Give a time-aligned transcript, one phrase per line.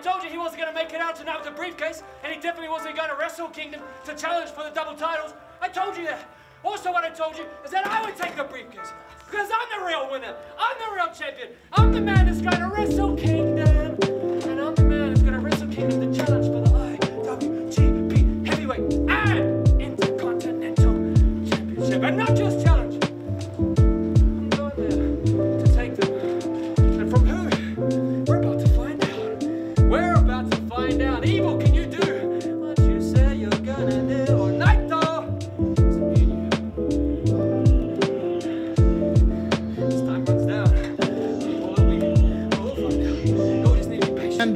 [0.00, 2.40] told you he wasn't going to make it out tonight with the briefcase, and he
[2.40, 5.34] definitely wasn't going to Wrestle Kingdom to challenge for the double titles.
[5.60, 6.28] I told you that.
[6.64, 8.92] Also, what I told you is that I would take the briefcase.
[9.30, 10.34] Because I'm the real winner.
[10.58, 11.50] I'm the real champion.
[11.72, 13.49] I'm the man that's going to Wrestle Kingdom.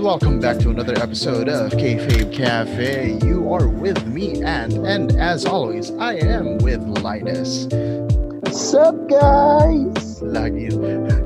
[0.04, 3.16] Welcome back to another episode of Kayfabe Cafe.
[3.24, 7.64] You are with me, and and as always, I am with Linus.
[8.44, 10.20] What's up, guys?
[10.20, 10.68] Lagi.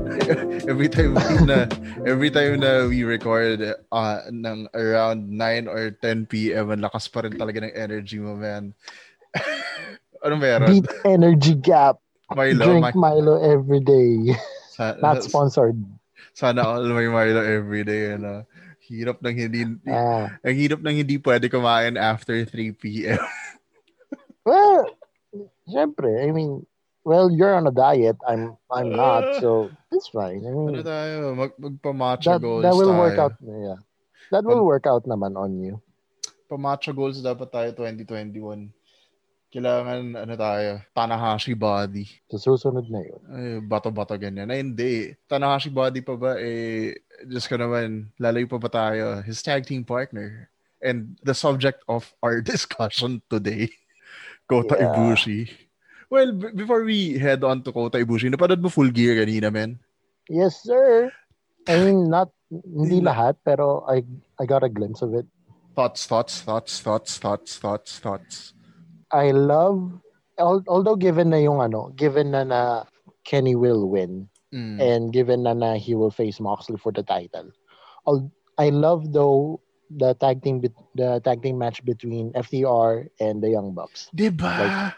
[0.71, 1.11] every time
[1.43, 1.67] na
[2.07, 3.59] every time na we record
[3.91, 6.71] uh, ng around 9 or 10 p.m.
[6.71, 8.71] ang lakas pa rin talaga ng energy mo, man.
[10.23, 10.71] ano meron?
[10.71, 11.99] Beat Energy Gap.
[12.31, 14.39] Milo, Drink ma- Milo every day.
[14.71, 15.75] sa- Not sponsored.
[16.31, 18.15] sana all may Milo every day.
[18.15, 18.47] Ano.
[18.89, 20.33] Hirap ng hindi, Ah.
[20.41, 23.21] ang hirap ng hindi pwede kumain after 3 p.m.
[24.49, 24.89] well,
[25.69, 26.65] syempre, I mean,
[27.05, 28.17] well, you're on a diet.
[28.25, 30.41] I'm I'm not, so it's fine.
[30.41, 31.13] I mean, Ano tayo?
[31.37, 33.01] Mag, magpa-matcha that, goals that will tayo.
[33.01, 33.35] work out.
[33.39, 33.77] Yeah.
[34.33, 35.77] That will work out naman on you.
[36.49, 38.73] Pa-matcha goals dapat tayo 2021.
[39.49, 42.05] Kailangan, ano tayo, Tanahashi body.
[42.29, 43.21] Sa susunod na yun.
[43.33, 44.45] Ay, bato-bato ganyan.
[44.53, 45.17] Ay, hindi.
[45.25, 46.37] Tanahashi body pa ba?
[46.37, 46.93] Eh,
[47.25, 49.25] just ko naman, lalayo pa ba tayo?
[49.25, 50.53] His tag team partner.
[50.85, 53.73] And the subject of our discussion today,
[54.45, 54.93] Kota Yeah.
[54.93, 55.49] Ibushi.
[56.13, 59.81] Well, b- before we head on to Kota Ibushi, napanood mo full gear kanina, men?
[60.29, 61.09] Yes, sir.
[61.65, 64.05] I mean, not hindi lahat, pero I
[64.37, 65.25] I got a glimpse of it.
[65.73, 68.53] Thoughts, thoughts, thoughts, thoughts, thoughts, thoughts, thoughts.
[69.11, 69.91] I love
[70.39, 72.61] although given na yung ano, given na na
[73.25, 74.81] Kenny will win Mm.
[74.81, 77.53] and given na na he will face Moxley for the title.
[78.57, 79.61] I love though
[79.93, 80.61] the tag team
[80.97, 84.09] the tag team match between FTR and the Young Bucks.
[84.09, 84.49] Diba?
[84.49, 84.93] Like-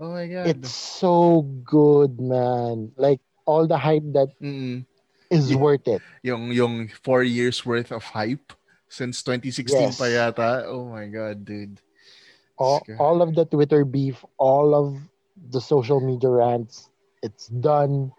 [0.00, 0.46] oh my God.
[0.48, 2.92] It's so good, man.
[2.96, 4.88] Like all the hype that Mm.
[5.28, 5.60] is Yeah.
[5.60, 6.00] worth it.
[6.24, 8.52] Yung, yung four years worth of hype
[8.88, 10.00] since 2016 Yes.
[10.00, 10.64] pa yata.
[10.64, 11.76] Oh my God, dude.
[12.56, 14.94] All, all of the Twitter beef, all of
[15.50, 16.90] the social media rants,
[17.22, 18.12] it's done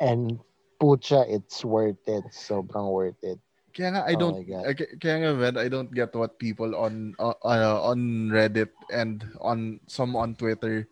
[0.00, 0.38] and
[0.80, 2.24] pucha, it's worth it.
[2.32, 3.38] Sobrang worth it.
[3.72, 4.64] Kaya nga, I Oh don't, God.
[4.68, 9.24] uh, kaya nga, man, I don't get what people on, uh, uh, on Reddit and
[9.40, 10.84] on some on Twitter,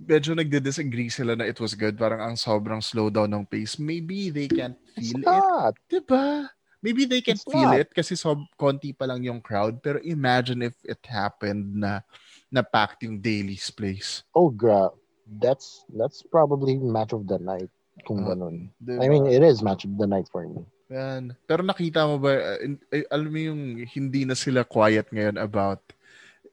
[0.00, 2.00] medyo nagdi-disagree sila na it was good.
[2.00, 3.76] Parang ang sobrang slow down ng pace.
[3.76, 5.28] Maybe they can't It's feel it.
[5.28, 5.76] not.
[5.92, 6.48] Diba?
[6.84, 7.80] Maybe they can It's feel not.
[7.80, 9.80] it kasi sob konti pa lang yung crowd.
[9.80, 12.04] Pero imagine if it happened na
[12.52, 14.20] na packed yung Daily's place.
[14.36, 14.92] Oh, gra.
[15.40, 17.72] That's that's probably match of the night.
[18.04, 18.68] Kung Ah, ganun.
[18.76, 19.00] Diba?
[19.00, 20.60] I mean, it is match of the night for me.
[20.92, 21.32] Yan.
[21.48, 25.80] Pero nakita mo ba, uh, in- alam mo yung hindi na sila quiet ngayon about,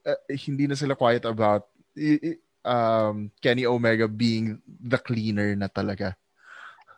[0.08, 1.68] uh, hindi na sila quiet about
[2.64, 6.16] um, Kenny Omega being the cleaner na talaga.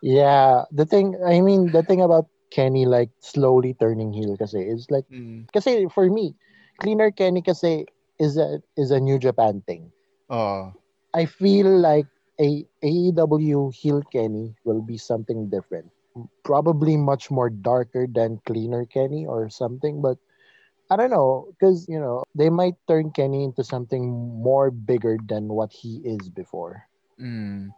[0.04, 4.86] Yeah, the thing, I mean, the thing about Kenny like slowly turning heel kasi is
[4.90, 5.50] like, Mm.
[5.52, 6.36] kasi for me,
[6.78, 7.86] cleaner Kenny kasi
[8.18, 9.90] is a is a New Japan thing.
[10.30, 10.72] Oh,
[11.14, 12.06] I feel like
[12.40, 15.90] a AEW heel Kenny will be something different.
[16.44, 20.18] Probably much more darker than cleaner Kenny or something, but
[20.90, 24.10] I don't know because you know they might turn Kenny into something
[24.42, 26.86] more bigger than what he is before.
[27.20, 27.72] Mm.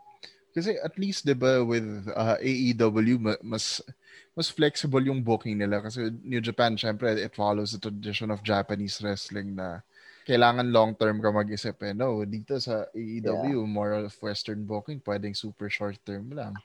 [0.56, 1.84] Kasi at least 'di ba with
[2.16, 3.84] uh, AEW ma- mas
[4.32, 9.04] mas flexible yung booking nila kasi New Japan syempre it follows the tradition of Japanese
[9.04, 9.84] wrestling na
[10.24, 11.92] kailangan long term ka mag-isip eh.
[11.92, 16.56] No, dito sa AEW more of western booking, pwedeng super short term lang.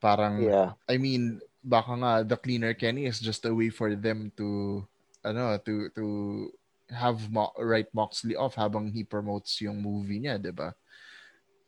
[0.00, 4.32] Parang Yeah, I mean, baka nga the cleaner Kenny is just a way for them
[4.40, 4.80] to
[5.26, 6.04] ano to to
[6.88, 10.72] have Mo- right Moxley off habang he promotes yung movie niya, 'di ba?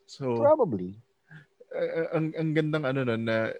[0.08, 1.03] So probably.
[1.74, 3.50] Uh, ang ang gandang ano nun na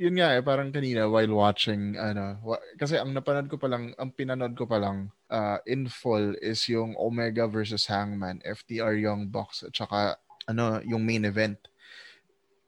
[0.00, 3.92] yun nga eh parang kanina while watching ano wa- kasi ang napanood ko pa lang
[4.00, 9.28] ang pinanood ko pa lang uh, in full is yung Omega versus Hangman FTR Young
[9.28, 10.16] Bucks at saka
[10.48, 11.60] ano yung main event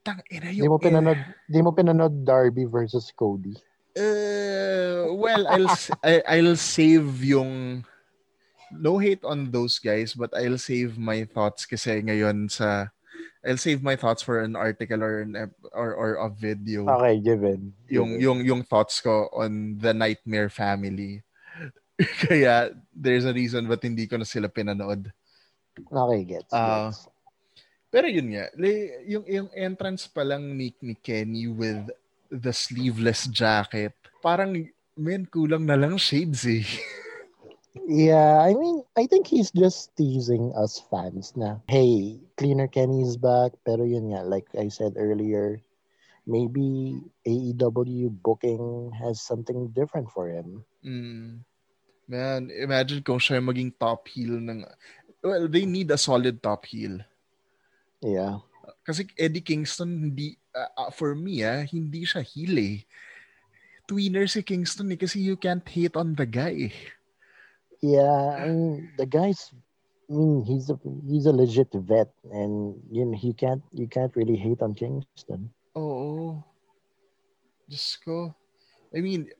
[0.00, 3.52] tang ina Di mo pinanood, di mo pinanood Darby versus Cody.
[3.92, 5.68] Uh, well, I'll
[6.06, 7.84] I, I'll save yung
[8.72, 12.94] no hate on those guys, but I'll save my thoughts kasi ngayon sa
[13.40, 16.84] I'll save my thoughts for an article or an ep- or or a video.
[16.84, 17.72] Okay, given.
[17.88, 18.20] Yung Given.
[18.20, 21.24] yung yung thoughts ko on the Nightmare family.
[22.28, 25.08] Kaya there's a reason ba't hindi ko na sila pinanood.
[25.88, 26.52] Okay, gets.
[26.52, 27.08] Gets.
[27.90, 28.46] Pero yun nga,
[29.02, 31.90] yung, yung entrance pa lang ni, ni Kenny with
[32.30, 36.62] the sleeveless jacket, parang, men, kulang na lang shades eh.
[37.74, 43.54] Yeah, I mean, I think he's just teasing us fans na, hey, Cleaner Kenny's back.
[43.62, 45.62] Pero yun nga, like I said earlier,
[46.26, 50.66] maybe AEW booking has something different for him.
[50.82, 51.46] Mm.
[52.10, 54.66] Man, imagine kung siya maging top heel ng...
[55.22, 56.98] Well, they need a solid top heel.
[58.02, 58.42] Yeah.
[58.82, 62.76] Kasi Eddie Kingston, hindi, uh, uh, for me, ah, hindi siya heel eh.
[63.86, 66.74] Tweener si Kingston eh, kasi you can't hate on the guy.
[67.80, 69.52] Yeah, I mean, the guy's
[70.10, 74.14] I mean, he's a he's a legit vet and you know, you can't you can't
[74.16, 75.48] really hate on Kingston.
[75.78, 76.42] Oo.
[77.70, 78.34] Diyos ko.
[78.90, 79.30] I mean,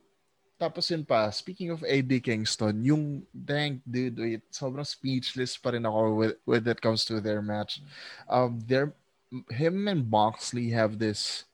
[0.60, 5.88] tapos yun pa, speaking of Eddie Kingston, yung dang dude, wait, sobrang speechless pa rin
[5.88, 7.82] ako with, with it comes to their match.
[8.30, 8.94] Um, their,
[9.50, 11.49] him and Moxley have this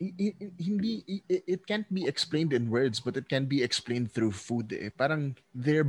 [0.00, 3.60] i- i- i- hindi i- it can't be explained in words but it can be
[3.62, 4.88] explained through food eh.
[4.96, 5.86] Parang they're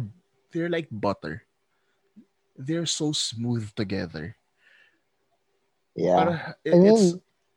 [0.52, 1.48] they're like butter.
[2.60, 4.36] They're so smooth together.
[5.96, 6.16] Yeah.
[6.18, 6.36] Para,
[6.68, 7.06] I mean, it's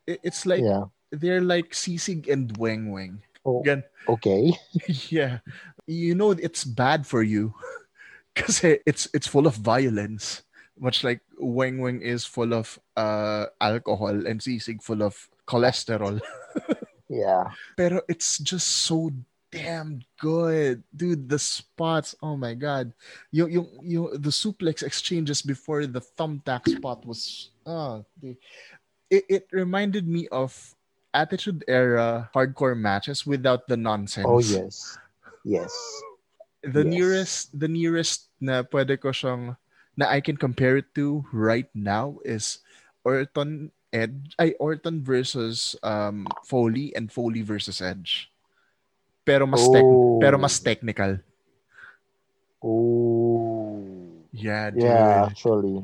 [0.07, 0.87] it- it's like yeah.
[1.11, 3.19] they're like sisig and weng weng.
[3.45, 4.55] Oh, Gan- okay.
[5.11, 5.39] yeah.
[5.85, 7.53] You know it's bad for you
[8.33, 10.41] because it's it's full of violence.
[10.79, 15.15] Much like weng weng is full of uh alcohol and sisig full of
[15.47, 16.19] cholesterol.
[17.09, 17.53] Yeah.
[17.77, 19.11] Pero it's just so
[19.51, 20.83] damn good.
[20.95, 22.91] Dude, the spots, oh my god.
[23.31, 28.37] Yung yung yung the suplex exchanges before the thumbtack spot was oh, dude.
[29.09, 30.51] it, it reminded me of
[31.13, 34.27] attitude era hardcore matches without the nonsense.
[34.27, 34.97] Oh yes.
[35.45, 35.71] Yes.
[36.65, 36.91] The Yes.
[36.91, 39.55] nearest the nearest na pwede ko siyang
[39.95, 42.59] na I can compare it to right now is
[43.05, 48.27] Orton Edge ay Orton versus um Foley and Foley versus Edge.
[49.23, 50.19] Pero mas tec- Oh.
[50.19, 51.23] pero mas technical.
[52.61, 53.79] Oh.
[54.33, 54.83] Yeah, dude.
[54.83, 55.79] Yeah, actually.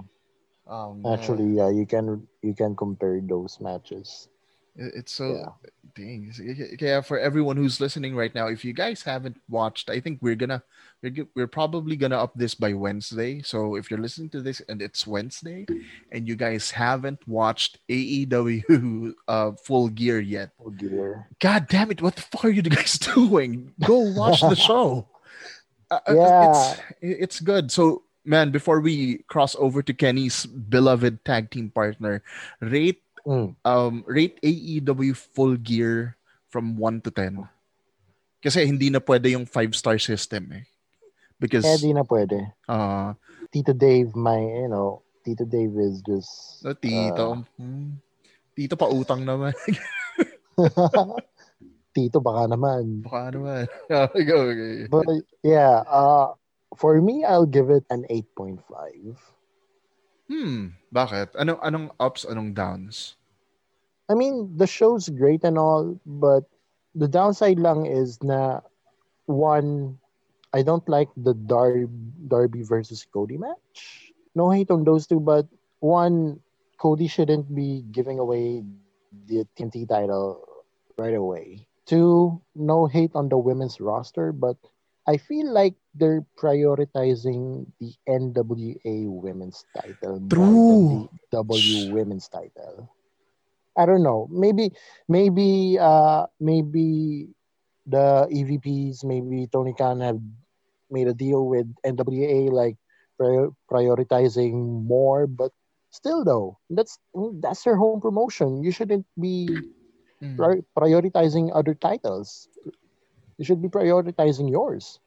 [0.68, 0.98] Oh.
[1.08, 4.28] Actually, yeah, you can you can compare those matches.
[4.75, 5.51] It- it's so Yeah.
[5.95, 6.31] dang.
[6.79, 10.35] Yeah, for everyone who's listening right now, if you guys haven't watched, I think we're
[10.39, 10.63] gonna
[11.03, 13.41] we're, we're probably gonna up this by Wednesday.
[13.41, 15.65] So if you're listening to this and it's Wednesday,
[16.12, 21.27] and you guys haven't watched AEW uh, Full Gear yet, Oh dear.
[21.39, 22.01] God damn it!
[22.01, 23.74] What the fuck are you guys doing?
[23.83, 25.07] Go watch the show.
[25.91, 26.47] Uh, uh, Yeah.
[26.47, 27.67] it's it's good.
[27.71, 32.24] So man, before we cross over to Kenny's beloved tag team partner,
[32.62, 33.53] rate Mm.
[33.62, 36.18] um rate AEW Full Gear
[36.50, 37.45] from 1 to 10.
[38.41, 40.65] Kasi hindi na pwede yung 5 star system eh.
[41.38, 42.53] Because Eh, di na pwede.
[42.65, 43.13] uh
[43.51, 46.63] Tito Dave, my, you know, Tito Dave is just...
[46.63, 48.00] no, tito, hmm,
[48.56, 49.51] tito pa utang naman.
[51.91, 53.03] Tito, baka naman.
[53.03, 53.63] Baka naman.
[54.15, 54.75] okay, okay.
[54.88, 56.39] But yeah, uh,
[56.79, 58.63] for me, I'll give it an 8.5.
[60.29, 61.33] Hmm, bakit?
[61.35, 63.15] Anong anong ups, anong downs?
[64.09, 66.44] I mean, the show's great and all, but
[66.95, 68.59] the downside lang is na
[69.25, 69.97] one,
[70.53, 71.88] I don't like the Dar-
[72.27, 74.12] Darby versus Cody match.
[74.36, 75.48] No hate on those two, but
[75.79, 76.39] one,
[76.77, 78.63] Cody shouldn't be giving away
[79.27, 80.43] the TNT title
[80.98, 81.67] right away.
[81.86, 84.57] Two, no hate on the women's roster, but
[85.08, 91.10] I feel like they're prioritizing the NWA women's title True.
[91.31, 92.89] the W women's title.
[93.77, 94.27] I don't know.
[94.29, 94.72] Maybe,
[95.08, 97.29] maybe, uh, maybe
[97.88, 100.20] the EVPs, maybe Tony Khan have
[100.89, 102.77] made a deal with NWA, like
[103.20, 105.25] prioritizing more.
[105.25, 105.51] But
[105.89, 107.00] still, though, that's
[107.41, 108.62] that's their home promotion.
[108.62, 109.48] You shouldn't be
[110.38, 112.50] pri- prioritizing other titles.
[113.41, 115.01] You should be prioritizing yours.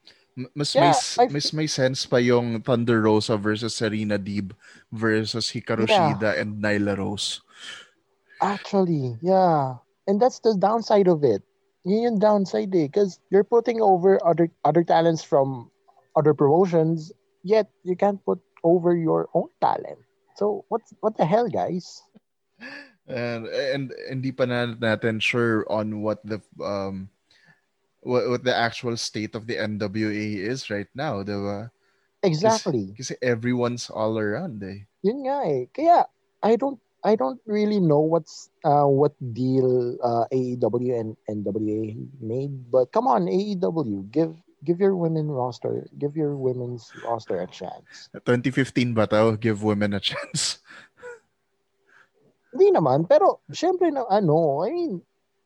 [0.58, 4.50] Mas Yeah, may I- mas may sense pa yung Thunder Rosa versus Serena Deeb
[4.90, 6.18] versus Hikaru Yeah.
[6.18, 7.38] Shida and Nyla Rose.
[8.42, 9.78] Actually, yeah.
[10.10, 11.46] And that's the downside of it.
[11.86, 12.90] Yun yung downside eh.
[12.90, 15.70] Because you're putting over other other talents from
[16.18, 17.14] other promotions,
[17.46, 20.02] yet you can't put over your own talent.
[20.34, 22.02] So what's what the hell, guys?
[23.06, 27.13] And and hindi pa na natin sure on what the um
[28.04, 31.72] what, what the actual state of the NWA is right now, 'di ba?
[32.24, 32.96] Exactly.
[32.96, 34.88] Kasi everyone's all around eh.
[35.04, 35.68] Yun nga eh.
[35.72, 36.08] Kaya
[36.40, 42.72] I don't I don't really know what's uh, what deal uh, AEW and NWA made,
[42.72, 44.32] but come on, AEW, give
[44.64, 48.08] give your women roster, give your women's roster a chance.
[48.24, 49.36] 2015 ba to?
[49.36, 50.64] Give women a chance.
[52.56, 54.92] Hindi naman, pero syempre na ano, I mean,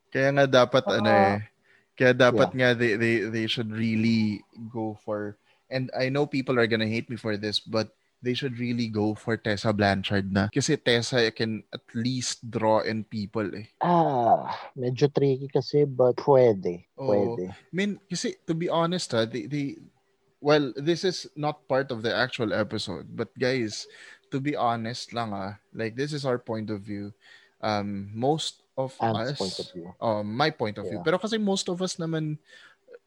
[0.09, 1.37] Kaya nga dapat Ah, ano eh.
[1.99, 4.39] Kaya dapat nga they, they they should really
[4.71, 5.35] go for
[5.67, 7.91] and I know people are gonna hate me for this but
[8.21, 10.51] they should really go for Tessa Blanchard na.
[10.51, 13.67] Kasi Tessa can at least draw in people eh.
[13.79, 16.83] ah, medyo tricky kasi, but pwede.
[16.99, 17.51] Pwede.
[17.51, 19.79] I mean, kasi to be honest ha, they, they
[20.41, 23.87] well, this is not part of the actual episode, but guys,
[24.31, 27.11] to be honest lang ah, like this is our point of view.
[27.59, 29.87] Um, most of Ant's us, point of view.
[29.99, 31.03] um, my point of view.
[31.03, 32.39] Pero kasi most of us naman,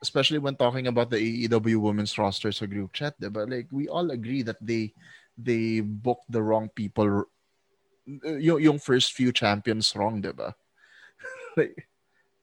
[0.04, 3.48] especially when talking about the AEW women's roster sa group chat, diba?
[3.48, 4.92] Like, we all agree that they
[5.40, 7.24] they booked the wrong people.
[8.04, 10.52] Yung, yung first few champions wrong, diba?
[11.56, 11.88] like,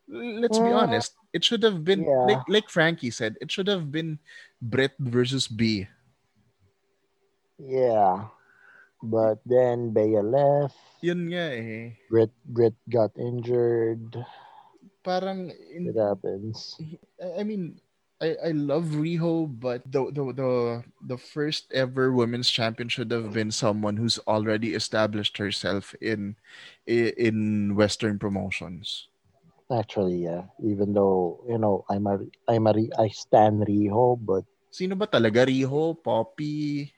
[0.10, 1.14] let's be honest.
[1.30, 2.26] It should have been, yeah.
[2.26, 4.18] like, like Frankie said, it should have been
[4.58, 5.86] Britt versus Bea.
[7.60, 8.34] Yeah.
[9.02, 10.76] But then Bea left.
[11.00, 11.96] Yun nga eh.
[12.12, 14.20] Britt Britt got injured.
[15.04, 16.76] Parang, in, It happens.
[17.24, 17.80] I mean,
[18.20, 20.52] I, I love Riho, but the, the the
[21.16, 26.36] the first ever women's champion should have been someone who's already established herself in
[26.84, 29.08] in Western promotions.
[29.72, 30.52] Actually, yeah.
[30.60, 32.20] Even though you know I'm a
[32.52, 36.92] I'm a I stand Riho, but Sino ba talaga Riho, Poppy,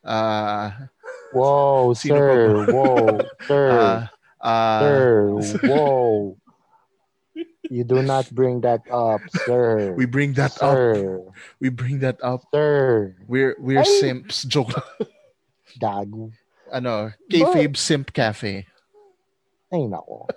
[0.00, 0.88] ah,
[1.34, 4.10] whoa, sir, whoa, sir, ah,
[4.40, 5.30] ah, sir,
[5.66, 6.36] whoa.
[7.70, 9.94] You do not bring that up, sir.
[9.96, 10.78] we bring that up.
[11.58, 12.46] We bring that up.
[12.54, 13.16] sir.
[13.26, 13.98] We're we're Ay!
[14.00, 14.44] simps.
[14.44, 14.76] Joke.
[15.80, 16.30] Dago.
[16.70, 18.66] ano, kayfabe simp cafe.
[19.72, 20.28] Ay, nako.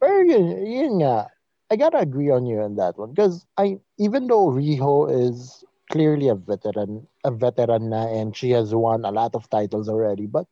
[0.00, 1.28] Pero yun, yun nga,
[1.70, 3.12] I gotta agree on you on that one.
[3.12, 8.74] Because I, even though Riho is clearly a veteran, a veteran na, and she has
[8.74, 10.46] won a lot of titles already, but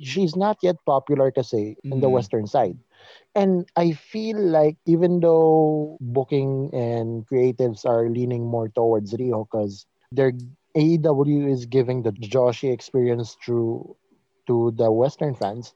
[0.00, 2.12] she's not yet popular kasi in the Mm.
[2.12, 2.78] western side.
[3.34, 9.86] And I feel like even though booking and creatives are leaning more towards Riho because
[10.12, 10.32] their
[10.76, 13.96] AEW is giving the Joshi experience through
[14.46, 15.74] to the western fans,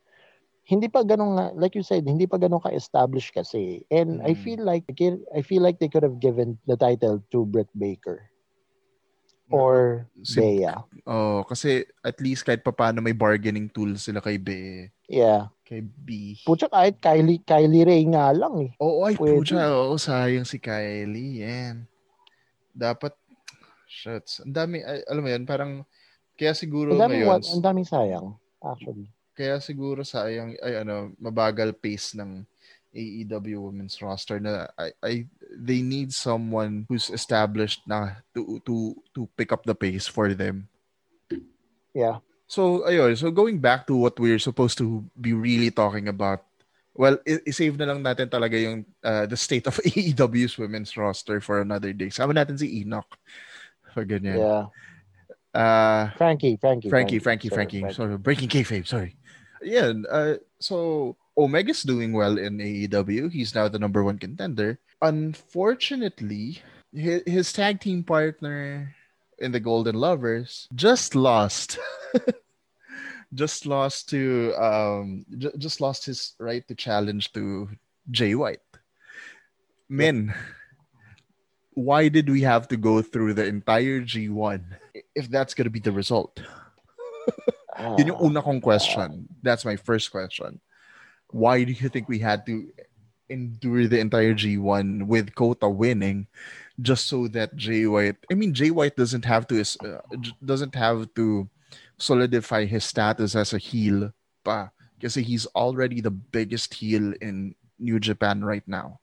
[0.64, 3.85] hindi pa ganun nga, like you said, hindi pa ganun ka-establish kasi.
[3.90, 4.42] And I Mm.
[4.44, 4.85] feel like
[5.35, 8.34] I feel like they could have given the title to Britt Baker
[9.49, 10.73] or Si- Bea.
[11.05, 14.49] Oh, kasi at least kahit papaano may bargaining tool sila kay B,
[15.05, 15.53] Yeah.
[15.63, 16.41] kay B.
[16.41, 18.71] Pucha kahit Kylie, Kylie Ray nga lang eh.
[18.79, 19.37] Oo, ay Pwede.
[19.37, 19.69] pucha.
[19.69, 21.45] Oo, sayang si Kylie.
[21.45, 21.85] Yan.
[22.71, 23.13] Dapat,
[23.85, 24.41] shuts.
[24.41, 25.85] Ang dami, ay, alam mo yan, parang,
[26.35, 28.27] kaya siguro Ang daming, ngayon, wa- ang daming sayang,
[28.59, 29.07] actually.
[29.33, 32.43] kaya siguro sayang, ay ano, mabagal pace ng
[32.91, 35.13] AEW women's roster na I, I
[35.56, 40.68] they need someone who's established na to to to pick up the pace for them.
[41.94, 42.18] Yeah.
[42.46, 46.44] So ayun, so going back to what we're supposed to be really talking about.
[46.94, 51.42] Well, i- i-save na lang natin talaga yung uh, the state of AEW's women's roster
[51.42, 52.06] for another day.
[52.11, 53.11] Sama natin si Enoch.
[53.94, 54.38] Pag ganyan.
[54.38, 54.64] Yeah.
[55.54, 56.90] Uh, Frankie, Frankie.
[56.90, 57.82] Frankie, Frankie, sorry, Frankie.
[57.94, 58.87] Sorry, breaking kayfabe.
[58.87, 59.18] Sorry.
[59.62, 59.90] Yeah.
[60.06, 63.26] Uh, so Omega's doing well in AEW.
[63.30, 64.78] He's now the number one contender.
[65.03, 68.95] Unfortunately, his, his tag team partner
[69.39, 71.79] in the Golden Lovers just lost.
[73.35, 77.69] just lost to um j- just lost his right to challenge to
[78.11, 78.63] Jay White.
[79.89, 80.33] Men,
[81.75, 84.63] why did we have to go through the entire G1
[85.15, 86.41] if that's going to be the result?
[87.77, 89.29] Ah, Yun yung una kong question.
[89.43, 90.61] That's my first question.
[91.31, 92.71] Why do you think we had to
[93.28, 96.26] endure the entire G1 with Kota winning
[96.83, 100.00] just so that Jay White I mean Jay White doesn't have to uh,
[100.45, 101.49] doesn't have to
[101.99, 104.12] solidify his status as a heel
[104.45, 109.00] pa kasi he's already the biggest heel in New Japan right now.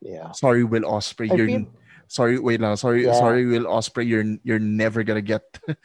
[0.00, 0.30] yeah.
[0.32, 1.70] Sorry Will Ospreay, you're feel-
[2.06, 3.14] sorry wait lang sorry Yeah.
[3.18, 5.42] sorry Will Ospreay you're you're never gonna get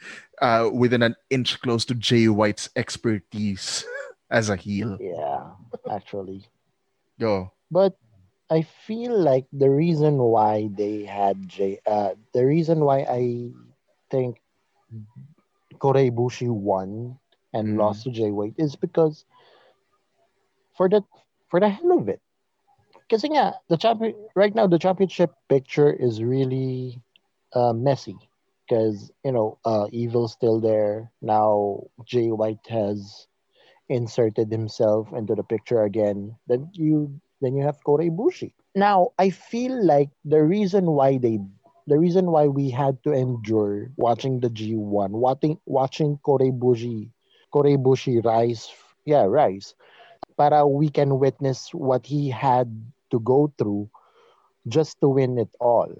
[0.42, 3.84] uh within an inch close to Jay White's expertise
[4.30, 5.50] as a heel Yeah,
[5.90, 6.46] actually.
[7.70, 7.96] But
[8.50, 13.52] I feel like the reason why they had J, uh, the reason why I
[14.10, 14.40] think
[15.78, 17.18] Kota Ibushi won
[17.52, 17.76] and Mm.
[17.76, 19.24] lost to Jay White is because
[20.76, 21.02] for the
[21.48, 22.20] for the hell of it.
[23.08, 27.00] because nga, the champion right now the championship picture is really
[27.54, 28.16] uh, messy
[28.66, 31.84] because you know uh, Evil's still there now.
[32.04, 33.26] Jay White has
[33.88, 38.54] inserted himself into the picture again, then you then you have Kota Ibushi.
[38.74, 41.40] Now, I feel like the reason why they
[41.86, 47.10] the reason why we had to endure watching the G1, watching watching Kota Ibushi,
[47.52, 48.70] Kota Ibushi rise,
[49.04, 49.74] yeah, rise,
[50.36, 52.70] para we can witness what he had
[53.10, 53.90] to go through
[54.68, 55.90] just to win it all.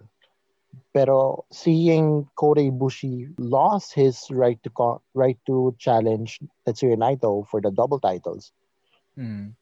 [0.95, 7.61] Pero seeing Kota Ibushi lost his right to co- right to challenge Tetsuya Naito for
[7.61, 8.52] the double titles,
[9.17, 9.55] Mm.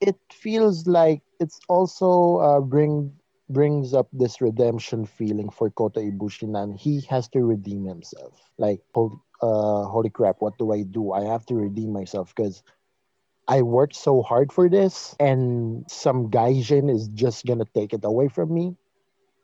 [0.00, 3.12] it feels like it's also uh, bring
[3.48, 8.50] brings up this redemption feeling for Kota Ibushi and he has to redeem himself.
[8.58, 11.12] Like, holy, uh, holy crap, what do I do?
[11.12, 12.62] I have to redeem myself because
[13.48, 18.28] I worked so hard for this and some gaijin is just gonna take it away
[18.28, 18.76] from me.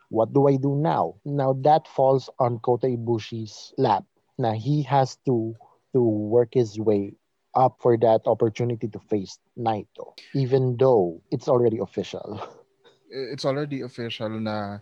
[0.09, 1.17] What do I do now?
[1.25, 4.05] Now that falls on Kota Ibushi's lap.
[4.39, 5.55] Now he has to
[5.93, 7.15] to work his way
[7.55, 12.41] up for that opportunity to face Naito, even though it's already official.
[13.11, 14.79] it's already official na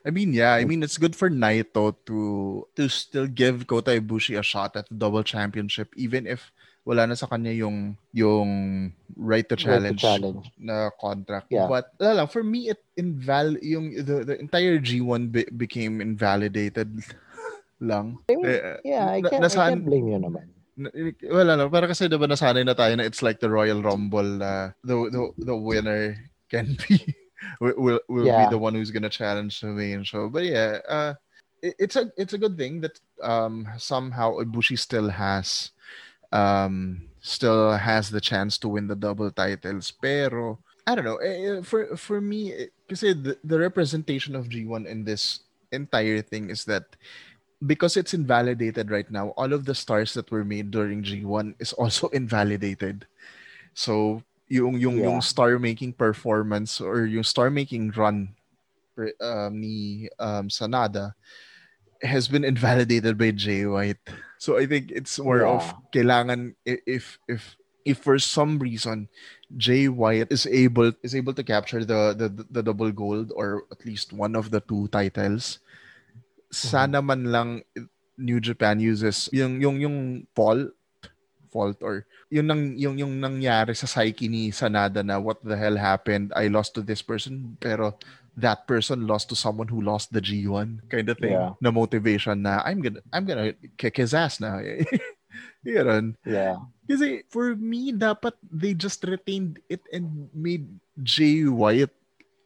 [0.00, 4.38] I mean, yeah, I mean it's good for Naito to to still give Kota Ibushi
[4.38, 6.52] a shot at the double championship even if
[6.90, 8.50] wala na sa kanya yung yung
[9.14, 10.50] right to challenge, challenge.
[10.58, 11.46] na contract.
[11.46, 11.70] Yeah.
[11.70, 16.90] But wala lang, for me it inval yung the, the entire G1 be- became invalidated
[17.78, 18.18] lang.
[18.26, 20.50] I mean, Eh, yeah, I can't, I nasaan- can't blame you naman.
[20.74, 20.90] Na-
[21.30, 24.72] wala lang para kasi diba nasanay na tayo na it's like the Royal Rumble na
[24.82, 26.16] the the the winner
[26.50, 27.04] can be
[27.62, 28.48] will will, Yeah.
[28.48, 31.12] be the one who's gonna challenge the main show but yeah uh
[31.60, 35.68] it, it's a it's a good thing that um somehow Ibushi still has
[36.32, 41.58] um still has the chance to win the double titles pero I don't know eh,
[41.58, 46.50] eh, for for me eh, kasi the, the representation of G1 in this entire thing
[46.50, 46.96] is that
[47.64, 51.72] because it's invalidated right now, all of the stars that were made during G1 is
[51.72, 53.06] also invalidated.
[53.74, 58.34] So, yung yung yung star making performance or yung star making run
[59.20, 61.14] um, ni um, Sanada
[62.02, 64.02] has been invalidated by Jay White.
[64.40, 69.12] So I think it's more of kailangan if if if for some reason
[69.52, 73.84] Jay White is able is able to capture the the, the double gold or at
[73.84, 75.60] least one of the two titles
[76.48, 77.06] sana mm-hmm.
[77.06, 77.50] man lang
[78.16, 79.96] New Japan uses yung yung yung
[80.32, 80.72] fault
[81.52, 85.76] fault or yung nang yung yung nangyari sa psyche ni Sanada na what the hell
[85.76, 87.98] happened I lost to this person pero
[88.40, 91.54] that person lost to someone who lost the G1 kind of thing Yeah.
[91.60, 94.60] na motivation na I'm gonna I'm gonna kick his ass na
[95.64, 96.16] Ganun.
[96.26, 96.64] Yeah.
[96.88, 100.66] Kasi for me, dapat they just retained it and made
[101.04, 101.92] Jay Wyatt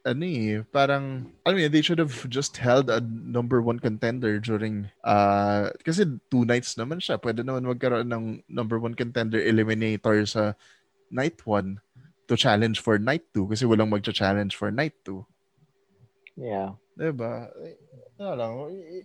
[0.05, 4.93] ano eh, parang, I mean, they should have just held a number one contender during,
[5.01, 7.17] uh, kasi two nights naman siya.
[7.17, 10.53] Pwede naman magkaroon ng number one contender eliminator sa
[11.09, 11.81] night one
[12.29, 15.25] to challenge for night two kasi walang magcha-challenge for night two.
[16.35, 16.79] Yeah.
[16.95, 17.51] Diba?
[17.63, 17.79] Eh,
[18.15, 18.53] Ano lang,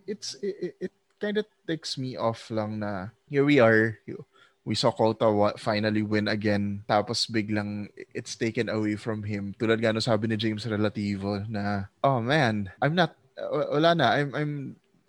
[0.06, 3.98] it's, it, it kind of takes me off lang na here we are,
[4.62, 5.26] we saw Kota
[5.58, 9.58] finally win again, tapos biglang it's taken away from him.
[9.58, 13.18] Tulad nga sabi ni James Relativo na, oh man, I'm not,
[13.50, 14.52] wala na, I'm, I'm,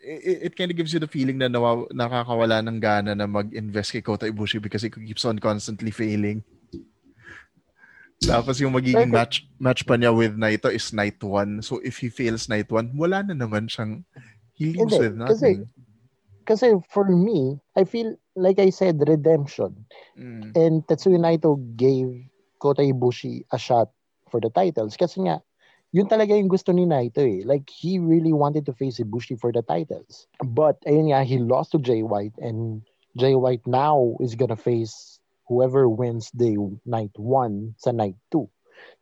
[0.00, 4.00] it, it kind of gives you the feeling na nakakawala ng gana na mag-invest kay
[4.00, 6.40] Kota Ibushi because he keeps on constantly failing.
[8.20, 11.64] Tapos yung magiging match match pa niya with Naito is night 1.
[11.64, 14.04] So if he fails night 1, wala na naman siyang
[14.52, 15.64] he leaves Hindi, with nothing.
[16.44, 19.86] Kasi for me, I feel like I said redemption.
[20.18, 20.52] Mm.
[20.56, 22.26] And Tetsuya Naito gave
[22.58, 23.88] Kota Ibushi a shot
[24.28, 24.96] for the titles.
[24.96, 25.40] Kasi nga,
[25.92, 27.46] yun talaga yung gusto ni Naito eh.
[27.46, 30.26] Like, he really wanted to face Ibushi for the titles.
[30.42, 32.34] But, ayun nga, he lost to Jay White.
[32.38, 32.82] And
[33.16, 35.19] Jay White now is gonna face
[35.50, 36.54] whoever wins the
[36.86, 38.46] night one sa night two.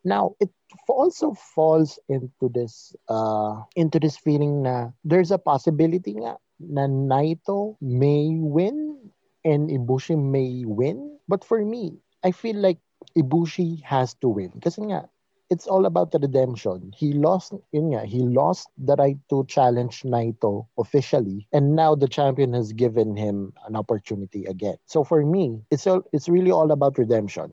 [0.01, 0.49] Now, it
[0.89, 7.77] also falls into this uh into this feeling na there's a possibility nga na Naito
[7.85, 8.97] may win
[9.45, 11.21] and Ibushi may win.
[11.29, 12.81] But for me, I feel like
[13.13, 14.57] Ibushi has to win.
[14.59, 15.07] Kasi nga,
[15.51, 16.93] it's all about the redemption.
[16.95, 21.49] He lost, yun nga, he lost the right to challenge Naito officially.
[21.53, 24.77] And now the champion has given him an opportunity again.
[24.87, 27.53] So for me, it's all, it's really all about redemption.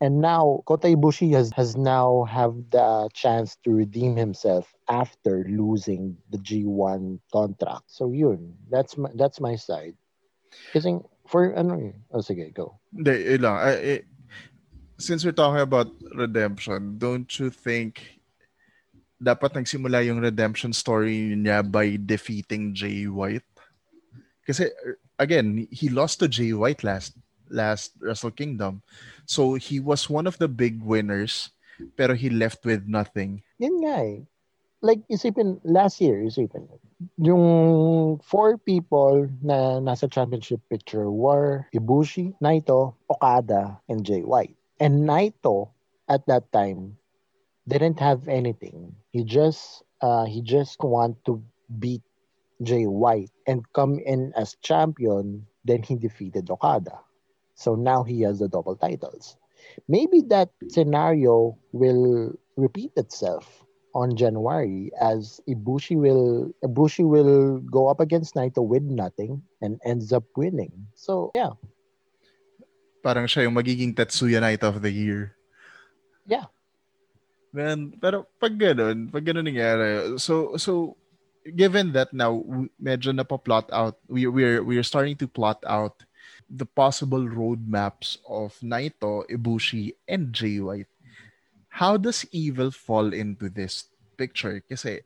[0.00, 6.16] And now Kota Ibushi has, has now have the chance to redeem himself after losing
[6.30, 7.84] the G1 contract.
[7.86, 9.96] So yun, that's my, that's my side.
[10.72, 12.78] Kasi for ano oh sige, go.
[12.92, 13.56] Hindi, yun lang.
[13.64, 14.04] Eh,
[14.98, 18.20] since we're talking about redemption, don't you think
[19.22, 23.46] dapat nagsimula yung redemption story niya by defeating Jay White?
[24.44, 24.68] Kasi,
[25.18, 27.16] again, he lost to Jay White last
[27.48, 28.82] last Wrestle Kingdom.
[29.26, 31.50] So he was one of the big winners,
[31.96, 33.42] pero he left with nothing.
[33.58, 34.20] Yun nga eh.
[34.84, 36.68] Like, isipin, last year, isipin,
[37.16, 44.56] yung four people na nasa championship picture were Ibushi, Naito, Okada, and Jay White.
[44.84, 45.72] And Naito,
[46.10, 46.98] at that time,
[47.66, 48.94] didn't have anything.
[49.12, 51.42] He just, uh, he just want to
[51.78, 52.02] beat
[52.62, 55.46] Jay White and come in as champion.
[55.64, 57.00] Then he defeated Okada.
[57.54, 59.38] So now he has the double titles.
[59.88, 68.00] Maybe that scenario will repeat itself on January as Ibushi will Ibushi will go up
[68.00, 70.72] against Naito with nothing and ends up winning.
[70.94, 71.56] So yeah.
[73.04, 75.36] Parang siya yung magiging Tetsuya Night of the Year.
[76.24, 76.48] Yeah.
[77.52, 80.96] Man, pero pag ganun, pag ganun nangyari, so, so,
[81.44, 82.40] given that now,
[82.80, 83.12] medyo
[83.44, 86.02] plot out, we, we're, we're starting to plot out
[86.48, 90.88] the possible roadmaps of Naito, Ibushi, and Jay White
[91.74, 94.62] how does evil fall into this picture?
[94.62, 95.02] Kasi,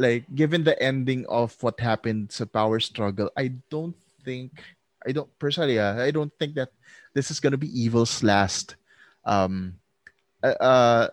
[0.00, 4.56] like, given the ending of what happened sa power struggle, I don't think,
[5.04, 6.72] I don't, personally, uh, I don't think that
[7.14, 8.76] this is gonna be evil's last,
[9.24, 9.74] um,
[10.42, 11.08] uh, uh,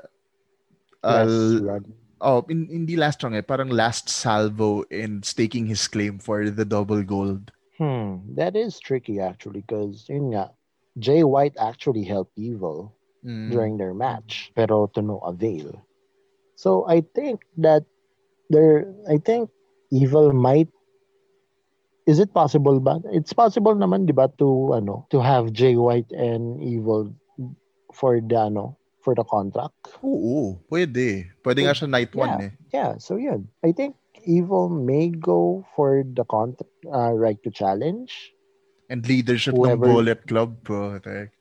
[1.04, 1.80] uh
[2.22, 6.66] oh, in, hindi last strong eh, parang last salvo in staking his claim for the
[6.66, 7.52] double gold.
[7.78, 10.52] Hmm, that is tricky actually, because yun nga,
[11.00, 13.52] Jay White actually helped Evil mm.
[13.52, 15.86] during their match, pero to no avail.
[16.56, 17.88] So I think that
[18.50, 19.50] there, I think
[19.92, 20.68] Evil might.
[22.08, 23.02] Is it possible ba?
[23.12, 27.14] It's possible naman, di ba, to ano, to have Jay White and Evil
[27.94, 29.94] for the ano, for the contract.
[30.04, 31.30] Oo, pwede.
[31.44, 32.52] Pwede nga siya night yeah, one eh.
[32.74, 33.50] Yeah, so yun.
[33.64, 38.36] I think Evil may go for the contract uh, right to challenge.
[38.90, 41.00] And leadership Whoever, ng Bullet Club, bro.
[41.00, 41.32] Like,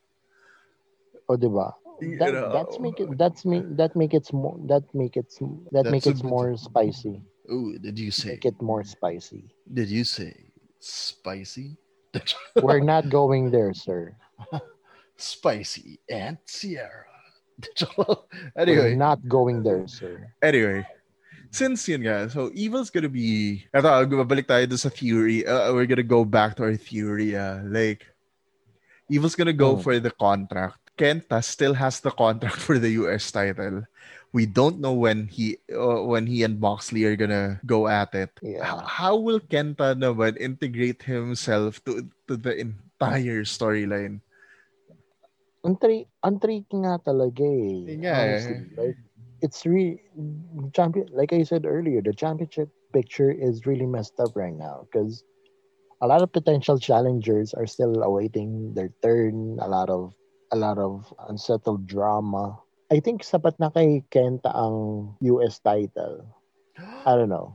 [1.28, 1.74] O, di ba?
[1.98, 5.34] That, that's make it that's make that make it more that make it
[5.74, 7.26] that make it more spicy.
[7.50, 8.38] Oh, did you say?
[8.38, 9.50] Make it more spicy.
[9.66, 10.47] Did you say
[10.80, 11.76] spicy?
[12.56, 14.14] We're not going there, sir.
[15.16, 17.06] spicy and Sierra.
[18.56, 20.30] anyway, We're not going there, sir.
[20.42, 20.86] Anyway,
[21.50, 25.42] since yun nga, so evil's gonna be, ito, babalik tayo sa theory.
[25.42, 27.34] Uh, we're gonna go back to our theory.
[27.34, 28.06] Uh, like,
[29.10, 29.82] evil's gonna go mm.
[29.82, 33.86] for the contract Kenta still has the contract for the US title.
[34.32, 38.28] We don't know when he uh, when he and Moxley are gonna go at it.
[38.44, 38.64] Yeah.
[38.64, 44.20] How, how will Kenta naman integrate himself to to the entire storyline?
[45.64, 47.96] Ang tri ang tricky nga talaga eh.
[47.96, 48.20] Yeah.
[48.20, 48.98] Honestly, like
[49.40, 50.04] it's really
[50.76, 55.24] champion like I said earlier, the championship picture is really messed up right now because
[56.00, 59.58] a lot of potential challengers are still awaiting their turn.
[59.60, 60.14] A lot of
[60.52, 62.60] a lot of unsettled drama.
[62.88, 66.24] I think sapat na kay Kenta ang US title.
[67.04, 67.52] I don't know.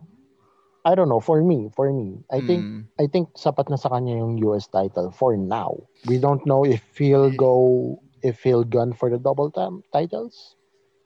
[0.85, 2.21] I don't know for me, for me.
[2.29, 2.81] I think mm.
[2.99, 5.89] I think sapat na sa kanya yung US title for now.
[6.05, 10.55] We don't know if he'll go if he'll gun for the double tam- titles.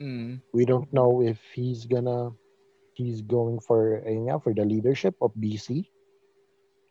[0.02, 0.42] Mm.
[0.52, 2.36] We don't know if he's gonna
[3.00, 5.88] he's going for uh, yeah, for the leadership of BC.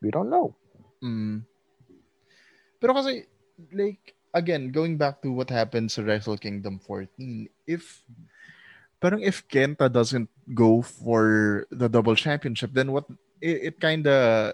[0.01, 0.57] We don't know.
[1.05, 1.44] Mm.
[2.81, 3.29] Pero kasi
[3.77, 8.05] like again, going back to what happened to Wrestle Kingdom 14, if
[9.01, 13.09] parang if Kenta doesn't go for the double championship, then what
[13.40, 14.53] it, it kind of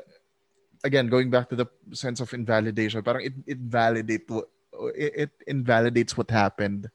[0.86, 4.30] again going back to the sense of invalidation, parang it it validate
[4.94, 6.86] it, it invalidates what happened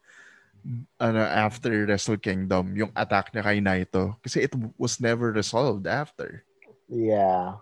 [1.00, 4.16] ano, after Wrestle Kingdom, yung attack niya kay Naito.
[4.24, 6.44] Kasi it was never resolved after.
[6.88, 7.60] Yeah.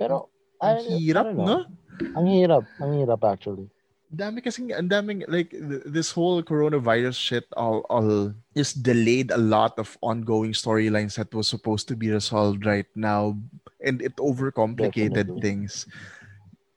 [0.00, 1.68] Pero, ang hirap, no?
[2.16, 2.64] Ang hirap.
[2.80, 3.68] Ang hirap actually
[4.12, 5.56] dami kasing ang daming like
[5.88, 11.48] this whole coronavirus shit all all is delayed a lot of ongoing storylines that was
[11.48, 13.32] supposed to be resolved right now.
[13.80, 15.42] And it overcomplicated Definitely.
[15.42, 15.88] things.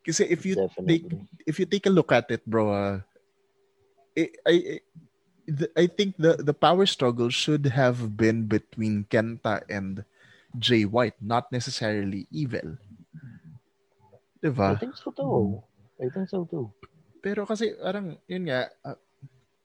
[0.07, 0.87] Kasi if you Definitely.
[0.87, 1.05] take
[1.43, 2.97] if you take a look at it bro uh,
[4.15, 4.79] it, I
[5.75, 10.07] I think the the power struggle should have been between Kenta and
[10.55, 12.79] Jay White not necessarily evil.
[14.39, 14.71] Diba?
[14.71, 15.61] I think so too.
[15.99, 16.71] I think so too
[17.25, 18.93] pero kasi parang yun nga uh,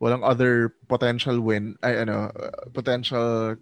[0.01, 3.53] walang other potential win ay ano uh, potential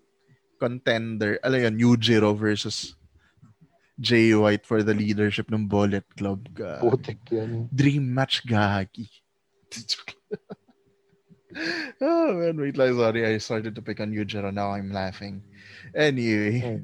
[0.62, 2.94] contender alam yun Yujiro versus
[3.98, 6.46] Jay White for the leadership ng Bullet Club.
[6.54, 6.86] Gagi.
[6.86, 7.66] Putik yan.
[7.74, 9.10] Dream match gagi.
[12.06, 12.94] oh man, wait lang.
[12.94, 14.54] Sorry, I started to pick on Yujiro.
[14.54, 15.42] Now I'm laughing.
[15.90, 16.62] Anyway.
[16.62, 16.78] Ay.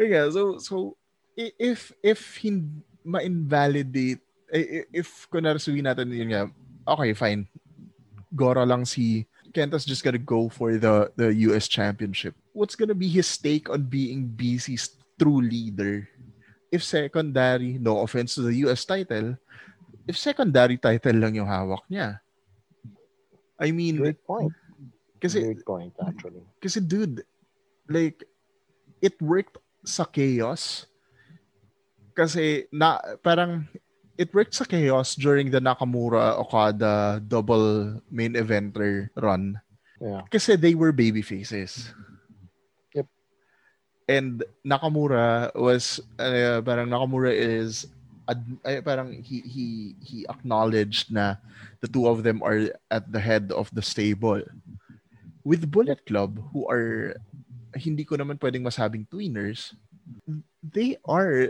[0.00, 0.96] Yeah, so, so,
[1.36, 2.64] if, if he
[3.04, 6.42] ma-invalidate if kunwari sabihin natin yun nga,
[6.86, 7.46] okay, fine.
[8.34, 12.38] Gora lang si Kenta's just gonna go for the the US championship.
[12.54, 16.06] What's gonna be his take on being BC's true leader?
[16.70, 19.34] If secondary, no offense to the US title,
[20.06, 22.22] if secondary title lang yung hawak niya.
[23.58, 24.54] I mean, Great point.
[25.18, 26.46] kasi Great point, actually.
[26.62, 27.26] kasi dude,
[27.90, 28.22] like
[29.02, 30.86] it worked sa chaos.
[32.14, 33.66] Kasi na parang
[34.20, 39.56] it worked sa chaos during the Nakamura Okada double main eventer run.
[39.96, 40.28] Yeah.
[40.28, 41.88] Kasi they were baby faces.
[42.92, 43.08] Yep.
[44.12, 47.88] And Nakamura was uh, parang Nakamura is
[48.28, 51.40] ad- ay, parang he he he acknowledged na
[51.80, 54.44] the two of them are at the head of the stable.
[55.48, 57.16] With Bullet Club who are
[57.72, 59.72] hindi ko naman pwedeng masabing tweeners,
[60.60, 61.48] they are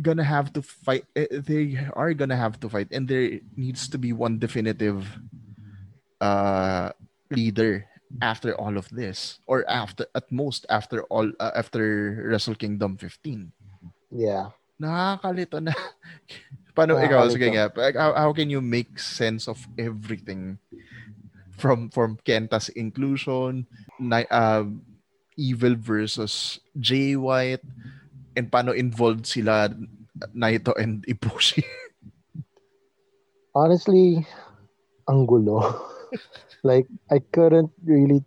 [0.00, 3.98] gonna have to fight eh, they are gonna have to fight and there needs to
[3.98, 5.04] be one definitive
[6.20, 6.90] uh
[7.30, 7.86] leader
[8.22, 13.52] after all of this or after at most after all uh, after Wrestle Kingdom 15
[14.08, 14.56] Yeah.
[14.80, 15.74] nakakalito na.
[16.78, 17.26] Paano ikaw?
[17.28, 20.56] Sige nga how, how can you make sense of everything?
[21.58, 23.66] From from Kenta's inclusion
[23.98, 24.64] ni- uh,
[25.34, 27.66] Evil versus Jay White
[28.38, 29.66] and paano involved sila
[30.34, 31.66] Naito and Ibushi
[33.58, 34.22] Honestly,
[35.10, 35.58] ang gulo.
[36.62, 38.22] like I couldn't really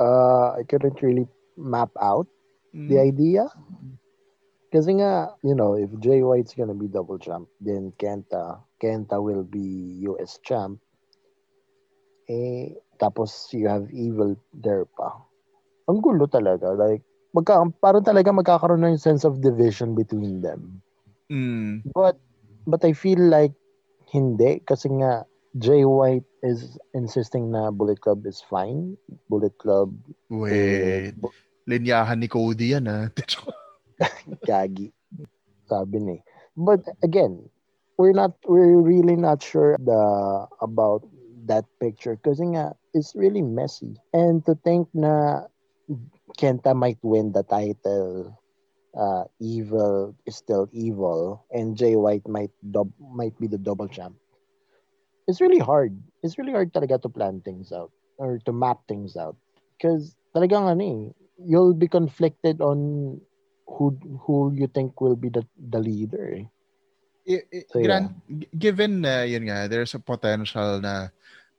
[0.00, 1.28] uh I couldn't really
[1.60, 2.24] map out
[2.72, 3.48] the idea.
[4.68, 9.46] Kasi nga, you know, if Jay White's gonna be double champ, then Kenta, Kenta will
[9.46, 10.76] be US champ.
[12.28, 15.16] Eh, tapos you have Evil there pa.
[15.88, 16.74] Ang gulo talaga.
[16.74, 17.05] Like,
[17.36, 20.80] magka, parang talaga magkakaroon ng sense of division between them.
[21.28, 21.84] Mm.
[21.92, 22.16] But,
[22.64, 23.52] but I feel like
[24.08, 24.64] hindi.
[24.64, 25.28] Kasi nga,
[25.60, 28.96] Jay White is insisting na Bullet Club is fine.
[29.28, 29.92] Bullet Club,
[30.28, 31.16] Wait.
[31.66, 33.08] Linyahan ni Cody yan ah.
[34.48, 34.92] gagi.
[35.66, 36.16] Sabi ni.
[36.56, 37.48] But again,
[37.98, 40.02] we're not we're really not sure the
[40.60, 41.02] about
[41.46, 43.96] that picture kasi nga it's really messy.
[44.12, 45.46] And to think na
[46.38, 48.34] Kenta might win the title,
[48.96, 54.16] uh, evil is still evil, and Jay White might dub- might be the double champ.
[55.26, 55.94] It's really hard.
[56.22, 59.36] It's really hard talaga to plan things out or to map things out.
[59.76, 61.02] Because talagang ano eh,
[61.38, 63.18] you'll be conflicted on
[63.66, 63.94] who
[64.26, 66.46] who you think will be the the leader.
[66.46, 66.46] eh.
[67.26, 67.82] I- i- So,
[68.30, 71.10] g- given na yun nga, there's a potential na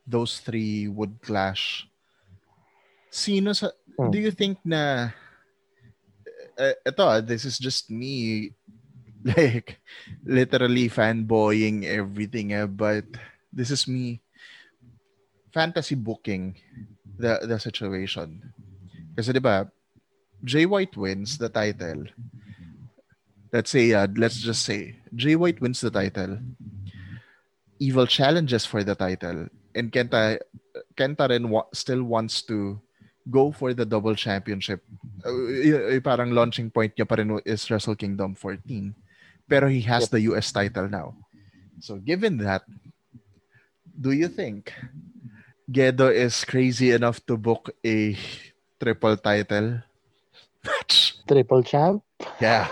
[0.07, 1.83] those three would clash.
[3.17, 4.13] Sino sa, Hmm.
[4.13, 5.09] do you think na,
[6.53, 8.53] uh, ito ah, this is just me,
[9.25, 9.81] like,
[10.21, 13.09] literally fanboying everything ah, but
[13.49, 14.21] this is me
[15.49, 16.53] fantasy booking
[17.17, 18.37] the the situation.
[19.17, 19.65] Kasi di ba,
[20.45, 22.05] Jay White wins the title.
[23.49, 26.37] Let's say, uh, let's just say, Jay White wins the title.
[27.81, 30.37] Evil challenges for the title, and Kenta,
[30.93, 32.77] Kenta rin wa- still wants to
[33.29, 34.83] go for the double championship.
[35.23, 38.95] Uh, parang launching point niya pa rin is Wrestle Kingdom 14.
[39.47, 40.11] Pero he has Yep.
[40.11, 41.15] the US title now.
[41.79, 42.63] So given that,
[43.93, 44.73] do you think
[45.71, 48.15] Gedo is crazy enough to book a
[48.79, 49.83] triple title
[50.63, 51.15] match?
[51.27, 52.03] Triple champ.
[52.39, 52.67] Yeah.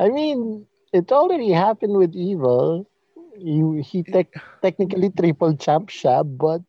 [0.00, 2.86] I mean, it already happened with Evil.
[3.38, 4.30] You he tech
[4.62, 6.62] technically triple champ siya, but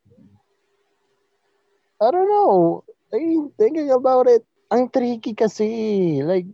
[2.01, 2.83] I don't know.
[3.13, 6.21] I mean, thinking about it, ang tricky kasi.
[6.23, 6.47] Like,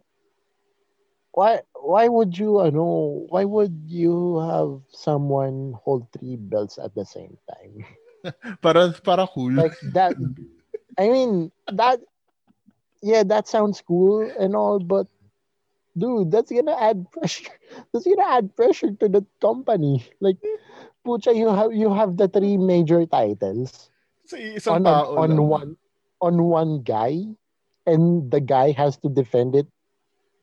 [1.32, 3.26] why why would you ano?
[3.30, 7.86] Why would you have someone hold three belts at the same time?
[8.62, 9.54] Para para cool.
[9.56, 10.16] like that
[11.00, 12.00] i mean that
[13.02, 15.08] yeah that sounds cool and all but
[15.98, 17.52] dude that's gonna add pressure
[17.94, 20.38] that's gonna add pressure to the company like
[21.06, 23.91] pucha you have you have the three major titles
[24.32, 25.48] Sa isang on tao on lang.
[25.52, 25.70] one
[26.24, 27.28] on one guy
[27.84, 29.68] and the guy has to defend it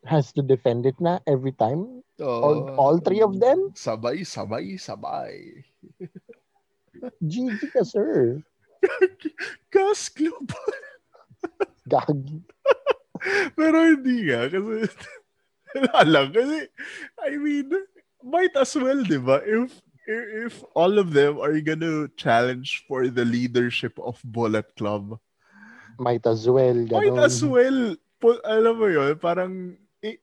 [0.05, 2.75] has to defend it na every time all, Oo.
[2.77, 5.65] all three of them Sabay, sabay, sabay.
[7.23, 8.43] GG ka sir
[9.75, 10.71] Gas Global.
[11.89, 12.45] gagi
[13.59, 14.47] Pero hindi nga.
[14.47, 14.87] Kasi,
[16.15, 16.31] lang.
[16.31, 16.71] Kasi,
[17.19, 17.71] I mean,
[18.23, 19.43] might as well, di ba?
[19.43, 19.75] If,
[20.09, 25.21] if all of them are gonna challenge for the leadership of Bullet Club,
[26.01, 27.25] might as well might ganon.
[27.29, 30.17] as well, pu- alam mo yun, parang, i-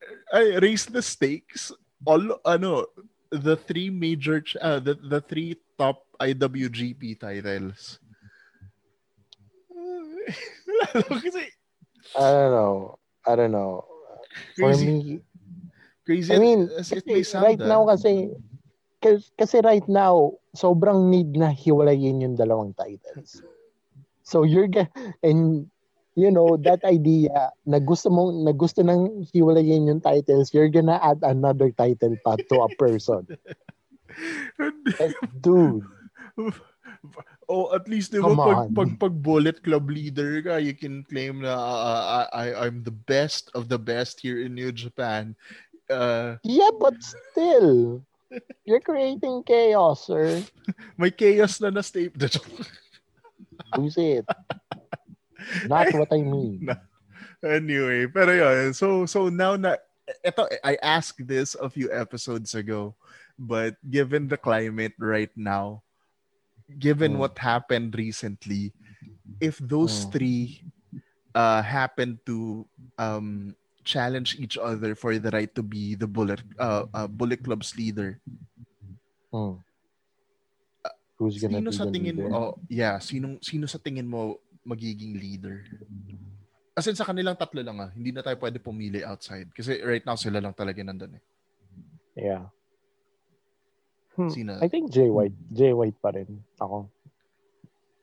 [0.58, 1.70] raise the stakes
[2.06, 2.86] all ano
[3.30, 8.00] the three major uh, the the three top IWGP titles.
[12.16, 13.00] I don't know.
[13.28, 13.84] I don't know.
[14.56, 15.20] For crazy, me,
[16.06, 17.68] crazy I mean, as it kasi may sound, right ah.
[17.68, 18.32] now kasi,
[19.06, 23.46] kasi, kasi right now, sobrang need na hiwalayin yung dalawang titles.
[24.26, 24.66] So you're
[25.22, 25.70] and
[26.18, 30.98] you know, that idea na gusto mo na gusto nang hiwalayin yung titles, you're gonna
[31.06, 33.28] add another title pa to a person.
[35.44, 35.86] Dude,
[37.52, 41.06] oh, at least di ba Come pag, pag, pag bullet club leader ka, you can
[41.06, 45.36] claim na uh, I, I'm the best of the best here in New Japan.
[45.92, 48.02] Uh, yeah, but still,
[48.66, 50.44] you're creating chaos, sir.
[50.98, 52.14] may chaos na na-state.
[52.16, 52.66] Who's it?
[53.76, 54.26] Who said?
[55.64, 56.70] Not what I mean.
[57.44, 58.74] anyway, pero yun.
[58.74, 59.78] So, so now na,
[60.24, 62.96] ito, I asked this a few episodes ago,
[63.38, 65.84] but given the climate right now,
[66.80, 67.20] given Mm.
[67.20, 68.74] what happened recently,
[69.40, 70.12] if those Mm.
[70.12, 70.44] three
[71.36, 72.66] uh, happen to
[72.98, 77.78] um, challenge each other for the right to be the Bullet uh, uh, Bullet Club's
[77.78, 78.18] leader,
[79.30, 79.60] Hmm.
[81.16, 82.24] Who's gonna sino be sa the tingin mo?
[82.28, 82.36] leader?
[82.36, 84.36] Oh, yeah, sino sino sa tingin mo
[84.68, 85.64] magiging leader?
[86.76, 87.88] As in, sa kanilang tatlo lang ah.
[87.96, 89.48] Hindi na tayo pwede pumili outside.
[89.56, 91.24] Kasi right now, sila lang talaga nandun eh.
[92.20, 92.52] Yeah.
[94.16, 94.60] Hmm, Sino?
[94.60, 95.36] I think Jay White.
[95.56, 96.92] Jay White pa rin ako.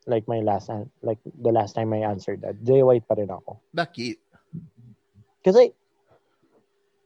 [0.09, 0.73] Like my last
[1.05, 2.61] like the last time I answered that.
[2.64, 3.61] Jay White pa rin ako.
[3.73, 4.16] Bakit?
[5.42, 5.74] Kasi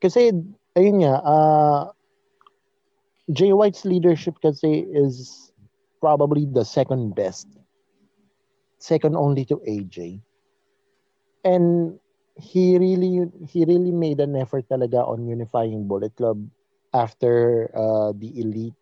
[0.01, 0.33] kasi
[0.77, 1.83] ayun nga uh
[3.33, 5.51] Jay White's leadership kasi is
[5.99, 7.49] probably the second best.
[8.79, 10.23] Second only to AJ.
[11.43, 11.99] And
[12.37, 16.39] he really he really made an effort talaga on unifying Bullet Club
[16.93, 18.77] after uh, the elite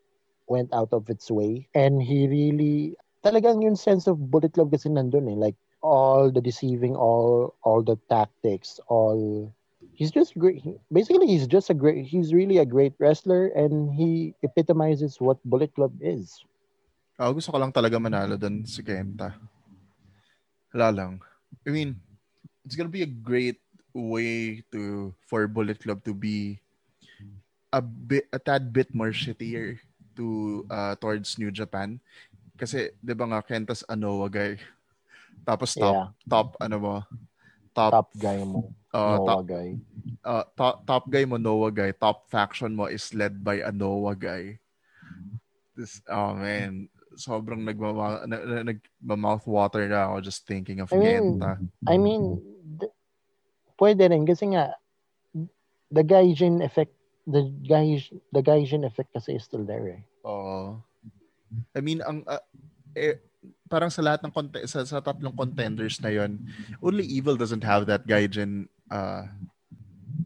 [0.50, 2.92] went out of its way and he really
[3.24, 7.84] talagang yung sense of Bullet Club kasi nandun eh like all the deceiving all all
[7.84, 9.52] the tactics all
[9.92, 14.32] he's just great basically he's just a great he's really a great wrestler and he
[14.40, 16.40] epitomizes what Bullet Club is
[17.14, 19.38] Ah, gusto ko lang talaga manalo doon si Kenta.
[20.74, 21.22] Wala lang.
[21.62, 21.94] I mean,
[22.66, 23.62] it's gonna be a great
[23.94, 26.58] way to for Bullet Club to be
[27.70, 29.78] a bit a tad bit more shittier
[30.18, 32.02] to uh, towards New Japan.
[32.58, 34.58] Kasi 'di ba nga Kenta's Anoa guy.
[35.44, 36.94] Tapos top yeah top ano mo?
[37.76, 39.68] Top top guy mo uh, Noah top, guy
[40.24, 41.90] uh, top top guy mo Noah guy.
[41.92, 44.58] Top faction mo is led by a Noah guy.
[45.76, 50.98] This oh man, sobrang nagmama na, na, nagma-mouth water na ako just thinking of I
[50.98, 51.52] mean, Kenta.
[51.86, 52.22] I mean
[52.78, 52.94] d-
[53.78, 54.78] pwede rin kasi nga
[55.90, 56.94] the Gaijin effect
[57.26, 57.98] the guy
[58.30, 60.02] the Gaijin effect kasi is still there eh.
[60.24, 60.78] Oo.
[61.74, 62.42] I mean, ang uh,
[62.94, 63.18] eh,
[63.68, 66.40] parang sa lahat ng conte- sa, sa tatlong contenders na yon,
[66.84, 69.24] only Evil doesn't have that Gaijin uh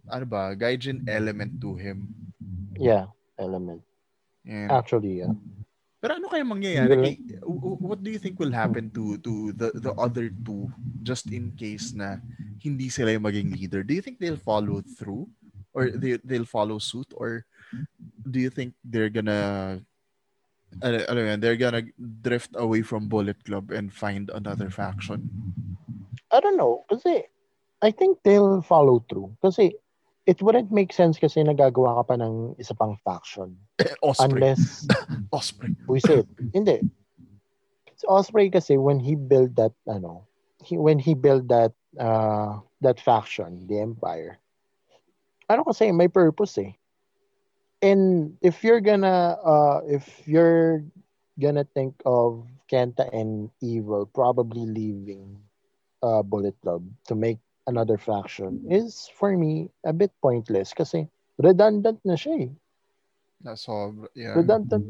[0.08, 2.08] ano ba, Gaijin element to him.
[2.78, 3.82] Yeah, element.
[4.48, 5.34] And, Actually, yeah.
[5.98, 6.94] pero ano kaya mangyayari?
[6.94, 10.70] Kay, w- what do you think will happen to to the the other two
[11.02, 12.22] just in case na
[12.62, 13.82] hindi sila yung maging leader?
[13.82, 15.26] Do you think they'll follow through
[15.74, 17.44] or they they'll follow suit or
[18.24, 19.82] do you think they're gonna
[20.82, 21.82] ano they're gonna
[22.22, 25.28] drift away from Bullet Club and find another faction?
[26.30, 26.84] I don't know.
[26.88, 27.24] Kasi,
[27.82, 29.36] I think they'll follow through.
[29.42, 29.74] Kasi,
[30.28, 33.56] it wouldn't make sense kasi nagagawa ka pa ng isa pang faction.
[34.04, 34.28] Ospreay.
[34.28, 34.86] Unless,
[35.32, 35.74] Ospreay.
[35.88, 36.28] we say it.
[36.52, 36.84] Hindi.
[37.96, 40.28] Si Ospreay kasi, when he built that, ano,
[40.62, 44.38] he, when he built that, uh, that faction, the Empire,
[45.48, 46.77] ano kasi, may purpose eh.
[47.82, 50.82] And if you're gonna, uh, if you're
[51.38, 55.38] gonna think of Kenta and Evil probably leaving
[56.02, 61.06] uh, Bullet Club to make another faction is for me a bit pointless kasi
[61.38, 62.52] redundant na siya eh.
[63.44, 64.34] Na sobra, yeah.
[64.34, 64.84] Redundant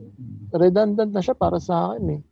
[0.55, 2.23] redundant na siya para sa akin eh.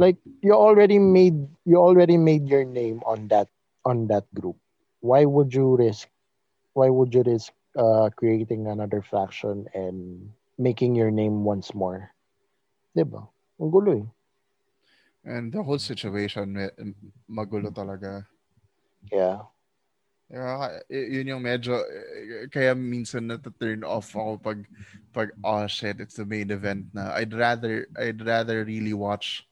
[0.00, 1.36] Like you already made
[1.68, 3.52] you already made your name on that
[3.84, 4.56] on that group.
[5.04, 6.08] Why would you risk
[6.72, 12.12] why would you risk uh, creating another faction and making your name once more.
[12.94, 13.28] ba?
[13.60, 14.08] Ang gulo eh.
[15.24, 16.58] And the whole situation,
[17.30, 18.26] magulo talaga.
[19.10, 19.46] Yeah.
[20.32, 21.84] Yeah, yun yung medyo,
[22.48, 24.64] kaya minsan na-turn off ako pag,
[25.12, 27.12] pag, oh shit, it's the main event na.
[27.12, 29.44] I'd rather, I'd rather really watch,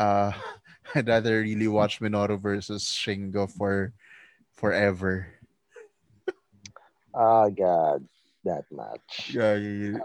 [0.00, 0.32] uh,
[0.96, 3.92] I'd rather really watch Minoru versus Shingo for,
[4.56, 5.28] forever.
[7.18, 8.06] Ah, God.
[8.46, 9.34] that match.
[9.34, 10.00] Yeah, yeah, yeah.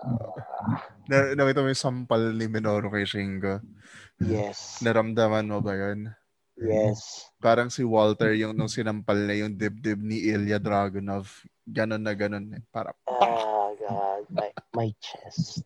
[1.05, 3.61] Na, nakita mo yung sampal ni Minoru kay Shingo.
[4.20, 4.57] Yes.
[4.86, 6.11] Naramdaman mo ba yun?
[6.57, 7.30] Yes.
[7.39, 11.30] Parang si Walter yung nung sinampal na yung dibdib ni Ilya Dragunov.
[11.64, 12.57] Ganon na ganon.
[12.57, 12.61] eh.
[12.68, 14.26] Para Oh, God.
[14.34, 15.64] My, my chest.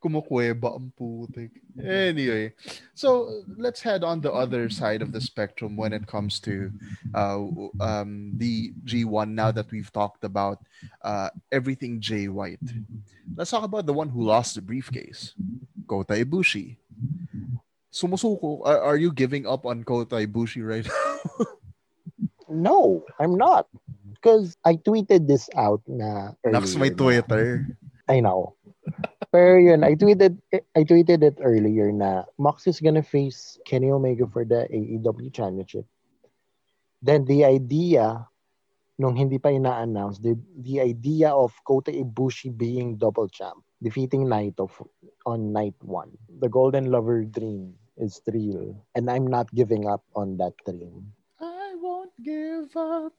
[0.00, 1.50] Kumukuweba ang putik.
[1.78, 2.52] Anyway,
[2.94, 6.72] so let's head on the other side of the spectrum when it comes to
[7.14, 7.44] uh,
[7.80, 10.58] um, the G1 now that we've talked about
[11.02, 12.62] uh, everything Jay White.
[13.36, 15.34] Let's talk about the one who lost the briefcase,
[15.86, 16.76] Kota Ibushi.
[17.92, 21.46] Sumusuko, are, are you giving up on Kota Ibushi right now?
[22.48, 23.66] No, I'm not.
[24.14, 27.66] Because I tweeted this out na Naks may Twitter.
[28.08, 28.54] I know.
[29.36, 30.40] Pero yun, I tweeted
[30.72, 35.84] I tweeted it earlier na Mox is gonna face Kenny Omega for the AEW Championship.
[37.04, 38.24] Then the idea,
[38.96, 44.72] nung hindi pa ina-announce, the, the idea of Kota Ibushi being double champ, defeating Naito
[45.28, 46.16] on night one.
[46.40, 48.72] The Golden Lover dream is real.
[48.96, 51.12] And I'm not giving up on that dream.
[51.36, 53.12] I won't give up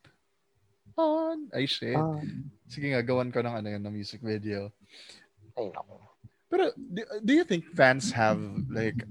[0.98, 1.54] on...
[1.54, 1.94] Ay, shit.
[1.94, 2.18] Ah,
[2.66, 4.74] Sige nga, gawan ko ng ano yun, ng music video.
[5.54, 6.07] I know.
[6.50, 6.72] Do,
[7.24, 8.40] do you think fans have
[8.72, 9.04] like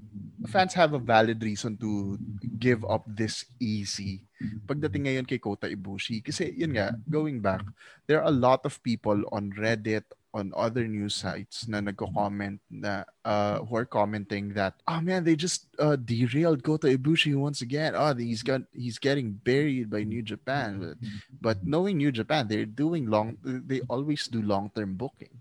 [0.48, 2.16] fans have a valid reason to
[2.58, 4.24] give up this easy
[4.68, 6.24] pagdating ngayon kay Kota Ibushi?
[6.24, 7.64] Kasi yun nga, going back,
[8.06, 10.04] there are a lot of people on Reddit,
[10.36, 15.32] on other news sites na nagko-comment na uh, who are commenting that oh man they
[15.32, 17.96] just uh, derailed Kota Ibushi once again.
[17.96, 20.76] Oh he's got he's getting buried by New Japan.
[20.76, 20.96] But,
[21.40, 25.32] but knowing New Japan they're doing long they always do long-term booking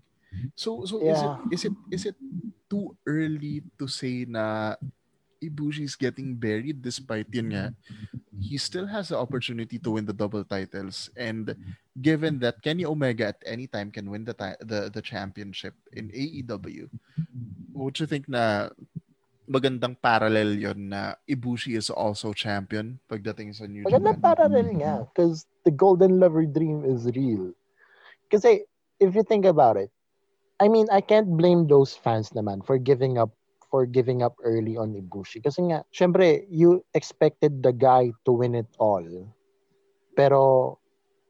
[0.54, 1.14] so so Yeah.
[1.14, 2.18] is it is it is it
[2.70, 4.74] too early to say na
[5.38, 7.64] Ibushi is getting buried despite yun nga
[8.40, 11.52] he still has the opportunity to win the double titles and
[11.96, 16.08] given that Kenny Omega at any time can win the ti- the the championship in
[16.12, 16.88] AEW
[17.76, 18.72] would you think na
[19.46, 24.94] magandang parallel yon na Ibushi is also champion pagdating sa New Maganda Japan parallel nga.
[25.06, 27.54] Because the golden lover dream is real.
[28.26, 28.66] Kasi
[28.98, 29.94] if you think about it,
[30.60, 33.30] I mean, I can't blame those fans naman for giving up
[33.68, 35.42] for giving up early on Ibushi.
[35.42, 39.04] Kasi nga, syempre, you expected the guy to win it all.
[40.16, 40.78] Pero,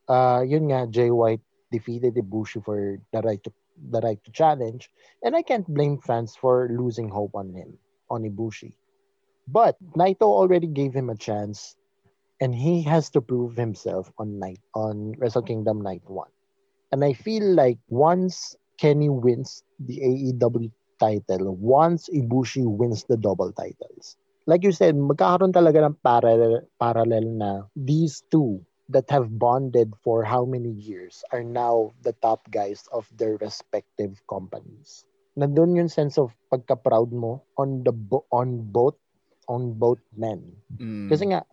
[0.07, 3.51] uh, yun nga, Jay White defeated Ibushi for the right to
[3.91, 4.89] the right to challenge.
[5.24, 7.77] And I can't blame fans for losing hope on him,
[8.09, 8.77] on Ibushi.
[9.49, 11.77] But Naito already gave him a chance
[12.41, 16.29] and he has to prove himself on night on Wrestle Kingdom Night 1.
[16.93, 20.70] And I feel like once Kenny wins the AEW
[21.01, 24.16] title, once Ibushi wins the double titles,
[24.47, 30.22] like you said, magkakaroon talaga ng parallel, parallel na these two that have bonded for
[30.22, 35.05] how many years are now the top guys of their respective companies.
[35.37, 37.93] Nandun yung sense of pagka-proud mo on the
[38.33, 38.97] on both
[39.49, 40.42] on both men.
[40.78, 41.09] Mm.
[41.09, 41.47] Kasi nga,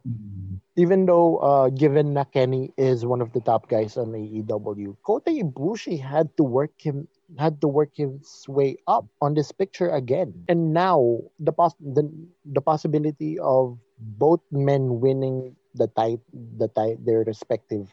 [0.75, 5.29] even though uh, given na Kenny is one of the top guys on AEW, Kota
[5.29, 10.33] Ibushi had to work him had to work his way up on this picture again.
[10.49, 12.09] And now the pos- the,
[12.45, 17.89] the possibility of both men winning the tit- the tit- their respective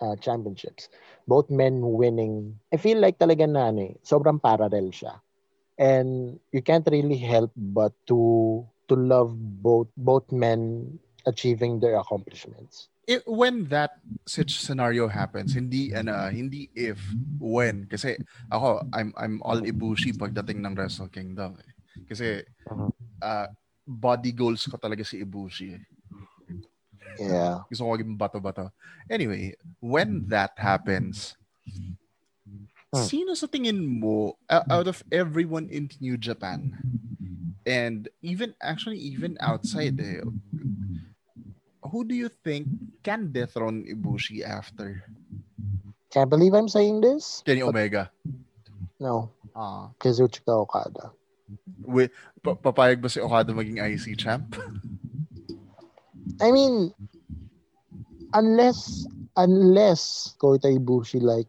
[0.00, 0.88] uh, championships,
[1.26, 5.18] both men winning, I feel like talaga na ano eh, sobrang parallel siya.
[5.74, 12.88] And you can't really help but to to love both both men achieving their accomplishments.
[13.06, 17.00] it, when that such scenario happens, hindi ano, hindi if,
[17.38, 17.86] when.
[17.86, 18.16] Kasi
[18.48, 21.60] ako, I'm I'm all Ibushi pagdating ng Wrestle Kingdom.
[21.60, 21.72] Eh.
[22.08, 22.42] Kasi
[23.22, 23.46] uh,
[23.84, 25.76] body goals ko talaga si Ibushi.
[25.76, 25.84] Eh.
[27.20, 27.62] Yeah.
[27.70, 28.74] Gusto ko maging bato-bato.
[29.06, 31.36] Anyway, when that happens,
[32.94, 33.10] Hmm.
[33.10, 36.78] sino sa tingin mo, uh, out of everyone in New Japan,
[37.66, 40.20] and even, actually, even outside, eh,
[41.90, 42.68] who do you think
[43.02, 45.04] can dethrone Ibushi after?
[46.10, 47.42] Can't believe I'm saying this.
[47.44, 48.10] Kenny Omega.
[49.00, 49.90] No, Ah.
[50.00, 51.12] Kazuchika Okada.
[51.86, 52.10] Wi-
[52.42, 54.54] pa- papayag ba si Okada maging IC champ?
[56.40, 56.90] I mean,
[58.32, 59.06] unless
[59.36, 61.46] unless Kota Ibushi like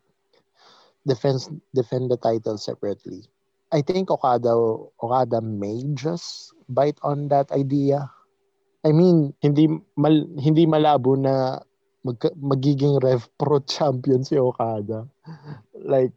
[1.08, 3.26] defends defend the title separately,
[3.76, 4.56] I think Okada
[5.04, 8.08] Okada may just bite on that idea.
[8.88, 9.68] I mean, hindi
[10.00, 11.60] mal, hindi malabo na
[12.08, 15.04] mag, magiging Rev Pro champion si Okada.
[15.76, 16.16] Like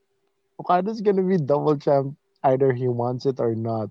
[0.63, 2.15] Okada's gonna be double champ
[2.47, 3.91] either he wants it or not.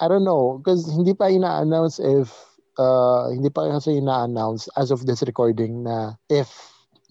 [0.00, 2.32] I don't know because hindi pa ina-announce if
[2.80, 6.48] uh, hindi pa kasi ina-announce as of this recording na if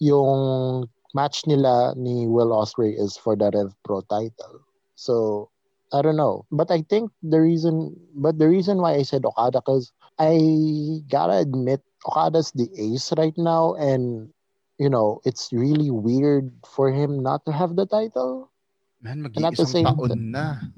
[0.02, 4.66] yung match nila ni Will Ospreay is for the Rev Pro title.
[5.02, 5.50] So
[5.90, 9.58] I don't know, but I think the reason, but the reason why I said Okada,
[9.58, 9.90] because
[10.22, 14.30] I gotta admit Okada's the ace right now, and
[14.78, 18.54] you know it's really weird for him not to have the title.
[19.02, 20.70] Man, And at the mag-iisang taon na.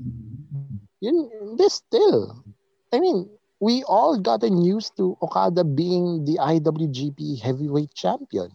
[1.05, 1.29] Yun,
[1.61, 2.41] this still,
[2.89, 3.29] I mean,
[3.61, 8.49] we all gotten used to Okada being the IWGP Heavyweight Champion,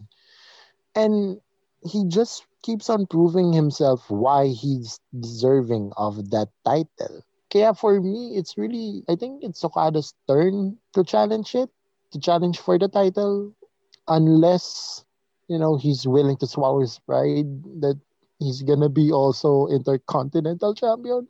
[0.98, 1.38] and
[1.82, 7.24] he just keeps on proving himself why he's deserving of that title.
[7.50, 11.70] Kaya for me, it's really, I think it's Okada's turn to challenge it,
[12.12, 13.52] to challenge for the title,
[14.06, 15.04] unless,
[15.48, 17.48] you know, he's willing to swallow his pride
[17.80, 17.98] that
[18.38, 21.26] he's gonna be also Intercontinental Champion.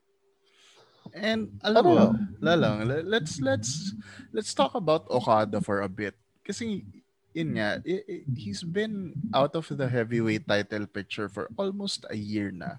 [1.14, 2.12] And I alam don't mo, know.
[2.42, 3.94] lalang, let's let's
[4.32, 6.14] let's talk about Okada for a bit.
[6.46, 6.86] Kasi
[7.34, 8.10] yun nga, mm-hmm.
[8.10, 12.78] i- he's been out of the heavyweight title picture for almost a year na.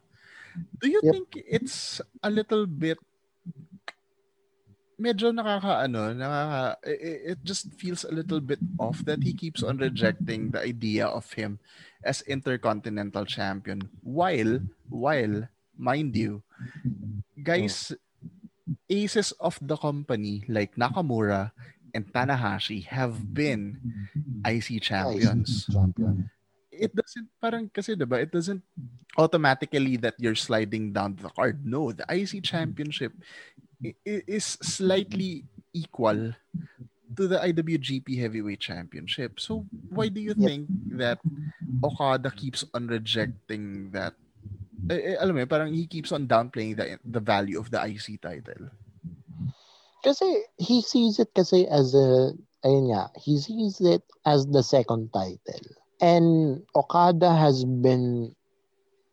[0.84, 1.12] Do you Yep.
[1.14, 3.00] think it's a little bit
[5.02, 10.54] medyo nakakaano, nakaka it just feels a little bit off that he keeps on rejecting
[10.54, 11.58] the idea of him
[12.06, 14.62] as intercontinental champion while
[14.94, 16.46] while mind you
[17.42, 17.98] guys oh.
[18.94, 21.50] aces of the company like Nakamura
[21.94, 23.78] and Tanahashi have been
[24.46, 25.68] IC champions.
[25.70, 26.30] Champion.
[26.72, 28.24] It doesn't parang kasi 'di ba?
[28.24, 28.64] It doesn't
[29.20, 31.62] automatically that you're sliding down the card.
[31.68, 33.12] No, the IC championship
[34.06, 36.34] is slightly equal
[37.18, 39.38] to the IWGP Heavyweight Championship.
[39.38, 40.48] So why do you Yep.
[40.48, 40.64] think
[40.96, 41.20] that
[41.84, 44.16] Okada keeps on rejecting that?
[44.90, 48.18] Eh, eh, alam mo, parang he keeps on downplaying the the value of the IC
[48.18, 48.72] title.
[50.02, 52.34] Kasi he sees it kasi as a,
[52.66, 55.66] ayun nga, he sees it as the second title.
[56.02, 58.34] And Okada has been,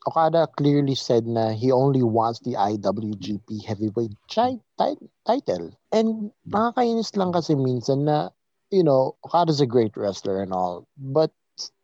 [0.08, 5.76] Okada clearly said na he only wants the IWGP heavyweight chi- ti- title.
[5.92, 8.32] And nakakainis lang kasi minsan na,
[8.72, 10.88] you know, Okada's a great wrestler and all.
[10.96, 11.32] But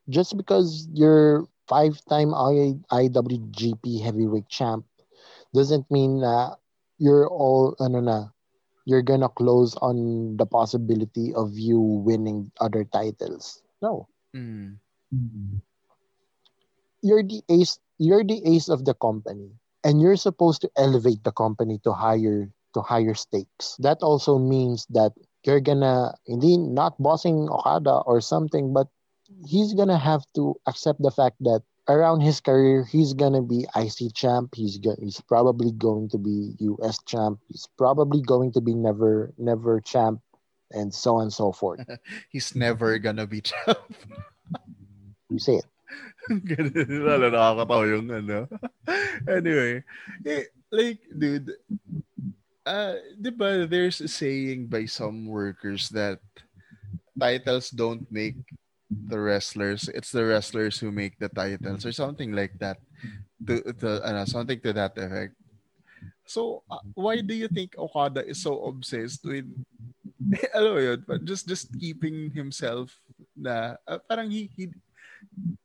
[0.08, 4.88] just because you're five-time I- IWGP heavyweight champ
[5.52, 6.56] doesn't mean na
[6.96, 8.32] you're all, ano na,
[8.84, 13.62] you're gonna close on the possibility of you winning other titles.
[13.80, 14.08] No.
[14.36, 14.76] Mm.
[17.02, 19.54] You're the ace you're the ace of the company
[19.84, 23.76] and you're supposed to elevate the company to higher to higher stakes.
[23.78, 25.12] That also means that
[25.44, 28.88] you're gonna indeed not bossing Okada or something, but
[29.46, 34.14] he's gonna have to accept the fact that around his career he's gonna be IC
[34.14, 38.74] champ, he's go- he's probably going to be US champ, he's probably going to be
[38.74, 40.20] never never champ
[40.74, 41.80] and so on and so forth.
[42.28, 43.78] He's never gonna be champ.
[45.30, 45.68] You say it.
[46.30, 48.38] Ganun, lalo nakakatawa yung ano.
[49.28, 49.84] anyway,
[50.26, 51.52] eh, like, dude,
[52.66, 56.18] uh, di ba there's a saying by some workers that
[57.14, 58.40] titles don't make
[58.90, 62.78] the wrestlers, it's the wrestlers who make the titles or something like that.
[63.46, 65.34] To, to, ano, something to that effect.
[66.24, 69.44] So, uh, why do you think Okada is so obsessed with
[71.06, 72.96] but just just keeping himself
[73.36, 74.72] na uh, parang he, he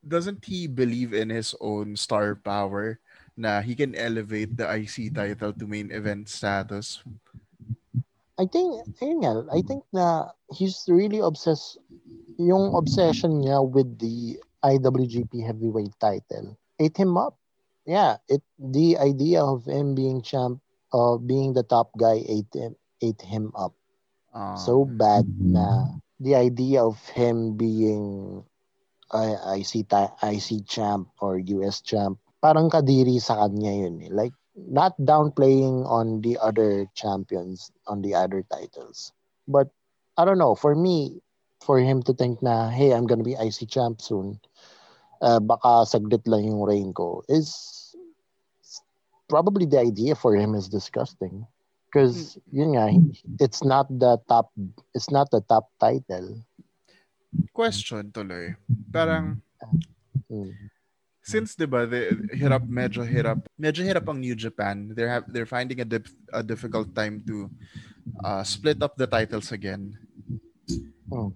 [0.04, 3.00] doesn't he believe in his own star power
[3.40, 7.00] na he can elevate the IC title to main event status?
[8.40, 8.88] I think,
[9.52, 11.79] I think na he's really obsessed,
[12.40, 17.36] yung obsession niya with the IWGP heavyweight title ate him up.
[17.84, 20.60] Yeah, it the idea of him being champ,
[20.92, 23.74] uh, being the top guy ate him, ate him up
[24.32, 28.44] Um, so bad na the idea of him being
[29.10, 33.98] uh, IC, ta- IC champ or US champ, parang kadiri sa kanya yun.
[34.06, 34.10] eh.
[34.12, 39.12] Like, not downplaying on the other champions, on the other titles.
[39.48, 39.68] But,
[40.16, 41.22] I don't know, for me,
[41.60, 44.40] for him to think na, hey, I'm gonna be IC champ soon,
[45.20, 47.94] uh, baka saglit lang yung reign ko, is
[49.28, 51.46] probably the idea for him is disgusting.
[51.90, 52.86] Because, yun nga,
[53.42, 54.54] it's not the top,
[54.94, 56.42] it's not the top title.
[57.52, 58.56] question tuloy.
[58.90, 59.38] Parang
[60.30, 60.54] Mm.
[61.20, 65.46] since 'di ba the hirap medyo hirap medyo hirap ang New Japan they're have, they're
[65.46, 67.50] finding a, dip, a difficult time to
[68.22, 69.94] uh, split up the titles again
[71.10, 71.34] Mm.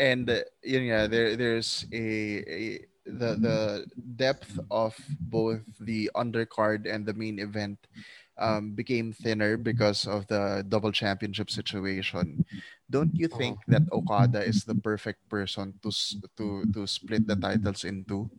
[0.00, 2.04] And uh, yun nga there there's a,
[2.48, 2.60] a
[3.04, 3.58] the the
[4.16, 4.96] depth of
[5.28, 7.76] both the undercard and the main event
[8.40, 12.40] um, became thinner because of the double championship situation.
[12.88, 15.92] Don't you think that Okada is the perfect person to
[16.40, 18.32] to to split the titles into?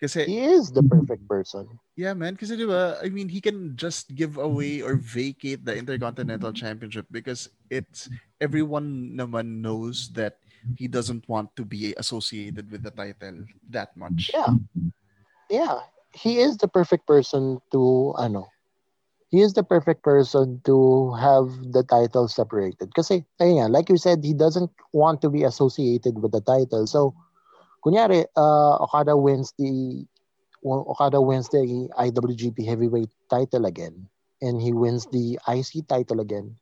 [0.00, 1.64] Kasi He is the perfect person.
[1.96, 2.36] Yeah, man.
[2.36, 7.48] Kasi ba, I mean, he can just give away or vacate the Intercontinental Championship because
[7.72, 10.40] it's everyone naman knows that
[10.76, 14.30] he doesn't want to be associated with the title that much.
[14.32, 14.54] Yeah.
[15.48, 15.80] Yeah.
[16.12, 18.48] He is the perfect person to ano.
[19.30, 22.90] He is the perfect person to have the title separated.
[22.90, 26.86] Ayun nga, like you said, he doesn't want to be associated with the title.
[26.90, 27.14] So,
[27.86, 30.02] kunyari, uh, Okada wins the
[30.66, 31.62] Okada wins the
[31.94, 34.10] IWGP Heavyweight title again,
[34.42, 36.58] and he wins the IC title again.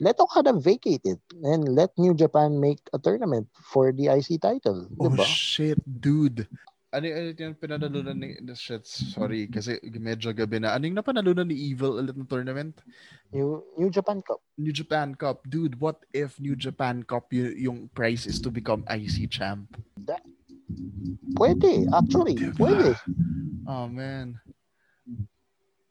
[0.00, 4.88] Let Okada vacate it and let New Japan make a tournament for the IC title.
[4.96, 5.24] Oh diba?
[5.28, 6.48] shit, dude.
[6.90, 10.74] Ano ano yung pinanalunan ni the shit, sorry kasi medyo gabi na.
[10.74, 12.80] Ano yung napanalunan ni Evil ulit ng tournament?
[13.30, 14.40] New New Japan Cup.
[14.58, 15.44] New Japan Cup.
[15.46, 19.70] Dude, what if New Japan Cup y- yung price is to become IC champ?
[21.36, 22.56] Pwede, actually, Diba?
[22.58, 22.88] pwede.
[23.68, 23.84] Ah.
[23.84, 24.40] Oh man.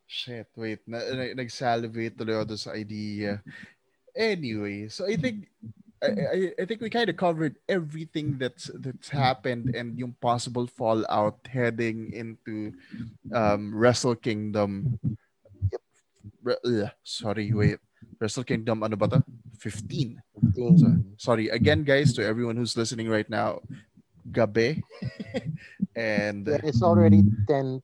[0.04, 0.82] Shit, wait.
[0.90, 3.40] Na, na, nag-salivate tuloy ako doon sa idea.
[4.16, 5.48] Anyway, so I think
[6.02, 10.68] I, I, I think we kind of covered everything that's that's happened and yung possible
[10.68, 12.72] fallout heading into
[13.34, 15.00] um, Wrestle Kingdom.
[16.44, 17.80] Re- ugh, sorry, wait.
[18.20, 19.24] Wrestle Kingdom, ano ba to?
[19.60, 20.22] 15.
[20.56, 20.76] So,
[21.20, 23.60] sorry again, guys, to everyone who's listening right now.
[24.32, 24.80] Gabi.
[25.96, 27.82] and Yeah, it's already 10,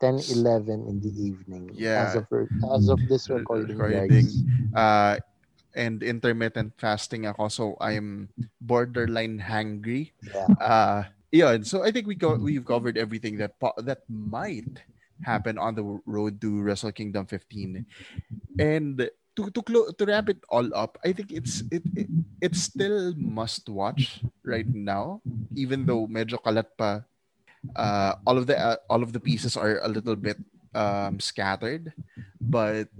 [0.00, 1.70] 10 11 in the evening.
[1.74, 2.06] Yeah.
[2.06, 2.26] As of,
[2.70, 4.08] as of this recording, recording.
[4.10, 4.42] guys.
[4.74, 5.18] uh,
[5.74, 8.28] and intermittent fasting ako, so I'm
[8.60, 10.12] borderline hangry.
[10.22, 10.48] Yeah.
[10.60, 11.00] Uh,
[11.32, 11.64] yun.
[11.64, 14.84] So I think we co- we've covered everything that po- that might
[15.22, 17.86] happen on the road to Wrestle Kingdom 15.
[18.58, 22.08] And to to clo- to wrap it all up, I think it's it, it
[22.40, 25.24] it's still must watch right now,
[25.56, 27.00] even though medyo kalat pa.
[27.78, 30.36] Uh, all of the uh, all of the pieces are a little bit
[30.74, 31.94] um, scattered,
[32.40, 32.90] but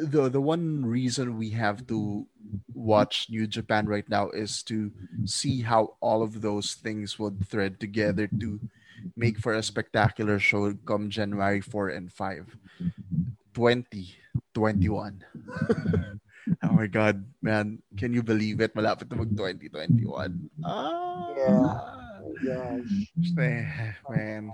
[0.00, 2.26] the the one reason we have to
[2.72, 4.90] watch New Japan right now is to
[5.24, 8.60] see how all of those things would thread together to
[9.16, 12.56] make for a spectacular show come January 4 and 5.
[13.54, 15.24] 2021.
[16.62, 17.82] oh my god, man.
[17.96, 18.74] Can you believe it?
[18.74, 20.50] Malapit na mag 2021.
[20.64, 21.34] Ah.
[21.36, 21.76] Yeah.
[22.20, 22.94] Oh gosh.
[24.08, 24.52] Man.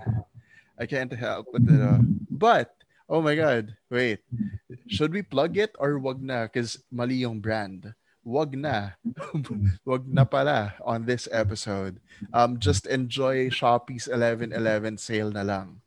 [0.77, 1.97] I can't help but uh,
[2.29, 2.76] but
[3.09, 4.19] oh my god, wait.
[4.87, 7.95] Should we plug it or wag na cuz mali yung brand?
[8.27, 8.99] Wag na.
[9.87, 11.99] wag na pala on this episode.
[12.35, 15.79] Um just enjoy Shopee's 1111 sale na lang.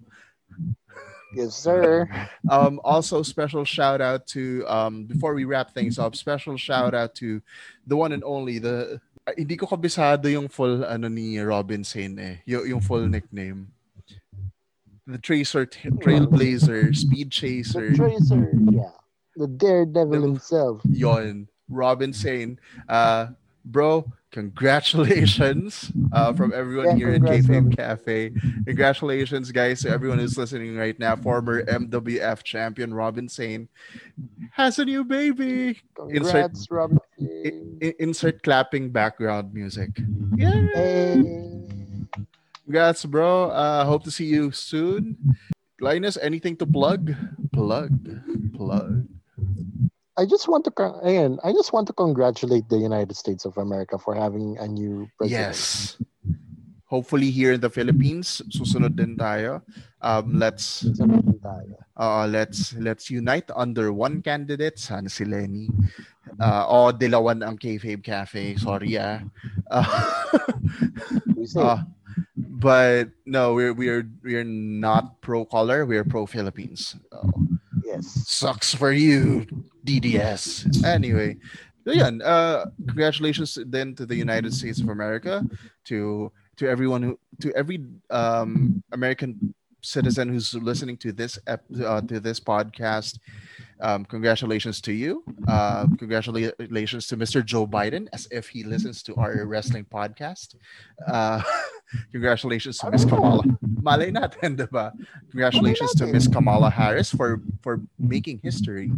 [1.35, 2.11] Yes, sir.
[2.51, 6.17] Um, also, special shout out to um, before we wrap things up.
[6.17, 7.41] Special shout out to
[7.87, 12.19] the one and only the ah, hindi ko kabisado yung full ano ni Robin Sane
[12.19, 12.37] eh.
[12.47, 13.71] Y- yung full nickname.
[15.13, 18.51] The Tracer, Trailblazer, Speed The Chaser, Tracer.
[18.71, 18.91] Yeah.
[19.37, 20.23] The Daredevil Devil.
[20.29, 20.81] himself.
[20.89, 21.49] yon.
[21.69, 22.59] Robin Sane.
[22.89, 23.29] Uh,
[23.65, 28.31] bro, congratulations uh, from everyone Yeah, here at Kayfabe Cafe.
[28.67, 31.15] Congratulations, guys, to everyone who's listening right now.
[31.17, 33.69] Former MWF champion Robin Sane
[34.53, 35.81] has a new baby.
[36.09, 36.99] Insert- Congrats, Robin.
[37.21, 39.91] I- insert clapping background music.
[40.37, 40.67] Yeah.
[40.75, 41.57] Hey.
[42.71, 43.51] Congrats, bro.
[43.51, 45.19] Uh, hope to see you soon.
[45.83, 47.11] Linus, anything to plug?
[47.51, 47.91] Plug.
[48.55, 49.11] Plug.
[50.15, 53.59] I just want to con- ayan, I just want to congratulate the United States of
[53.59, 55.51] America for having a new president.
[55.51, 55.99] Yes.
[56.87, 59.67] Hopefully here in the Philippines, susunod din tayo.
[59.99, 61.75] Um, let's Sunod din tayo.
[61.99, 65.67] uh, let's let's unite under one candidate, sana si Leni.
[66.39, 68.55] Uh, o dilawan ang Kayfabe Cafe.
[68.63, 69.27] Sorry ah.
[69.67, 69.91] Uh,
[71.35, 71.83] We say, uh,
[72.61, 75.87] but no, we're we're we're not pro color.
[75.87, 76.97] We're pro Philippines.
[77.11, 77.33] Oh,
[77.85, 78.07] yes.
[78.29, 79.47] sucks for you,
[79.85, 80.85] DDS.
[80.85, 81.37] Anyway,
[81.85, 85.45] so yan, uh, congratulations then to the United States of America,
[85.87, 87.81] to to everyone who to every
[88.11, 93.19] um, American citizen who's listening to this ep- uh, to this podcast.
[93.81, 95.25] Um, congratulations to you.
[95.49, 97.45] Uh, congratulations to Mr.
[97.45, 100.57] Joe Biden, as if he listens to our wrestling podcast.
[101.07, 101.41] Uh,
[102.13, 103.45] congratulations to Miss Kamala.
[103.81, 104.93] Malay natin, diba?
[105.31, 108.93] Congratulations to Miss Kamala Harris for for making history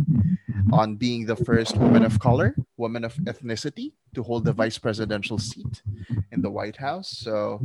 [0.73, 5.39] on being the first woman of color, woman of ethnicity to hold the vice presidential
[5.39, 5.83] seat
[6.33, 7.09] in the White House.
[7.11, 7.61] So,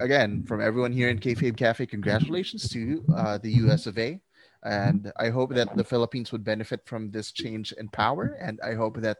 [0.00, 4.20] again, from everyone here in Kayfabe Cafe, congratulations to uh, the US of A.
[4.64, 8.36] And I hope that the Philippines would benefit from this change in power.
[8.40, 9.18] And I hope that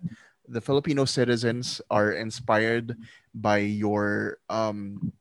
[0.49, 2.97] the Filipino citizens are inspired
[3.35, 5.13] by your um,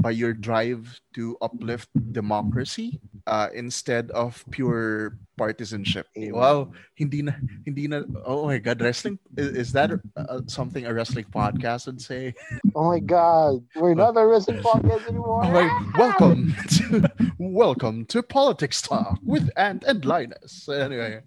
[0.00, 6.06] by your drive to uplift democracy uh, instead of pure partisanship.
[6.16, 7.32] Wow, hindi na,
[7.64, 12.02] hindi na, oh my God, wrestling, is, is that uh, something a wrestling podcast would
[12.02, 12.34] say?
[12.74, 15.42] Oh my God, we're not a wrestling podcast anymore.
[15.46, 20.68] Oh welcome to, welcome to Politics Talk with Ant and Linus.
[20.68, 21.20] Anyway,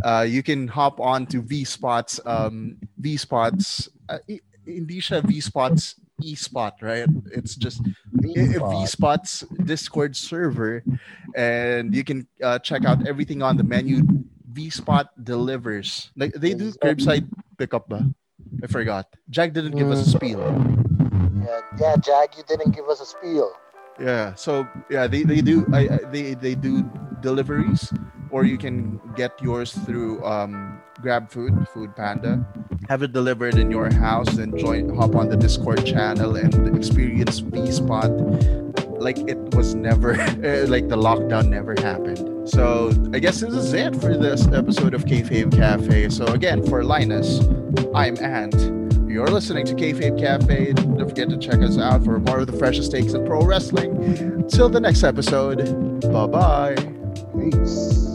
[0.03, 2.19] uh, you can hop on to V Spots.
[2.25, 3.89] Um, v Spots.
[4.09, 4.17] Uh,
[4.65, 7.09] hindi siya V Spots e-spot, right?
[7.31, 7.81] It's just
[8.13, 10.83] V Spots Discord server,
[11.35, 14.03] and you can uh, check out everything on the menu.
[14.53, 16.11] V Spot delivers.
[16.15, 18.05] Like they do curbside pickup, ba?
[18.61, 19.09] I forgot.
[19.29, 20.39] Jack didn't give us a spiel.
[21.43, 23.51] Yeah, yeah, Jack, you didn't give us a spiel.
[23.99, 24.33] Yeah.
[24.35, 26.85] So yeah, they, they do I, I they they do
[27.21, 27.91] deliveries,
[28.33, 32.45] or you can get yours through um Grab Food, Food Panda.
[32.89, 37.39] Have it delivered in your house, and join hop on the Discord channel and experience
[37.39, 38.11] V Spot
[39.03, 42.49] like it was never uh, like the lockdown never happened.
[42.49, 46.09] So I guess this is it for this episode of Kayfabe Cafe.
[46.09, 47.39] So again, for Linus,
[47.93, 48.55] I'm Ant.
[49.09, 50.73] You're listening to Kayfabe Cafe.
[50.73, 54.47] Don't forget to check us out for more of the freshest takes in pro wrestling.
[54.49, 56.75] Till the next episode, bye bye.
[57.37, 58.12] Peace.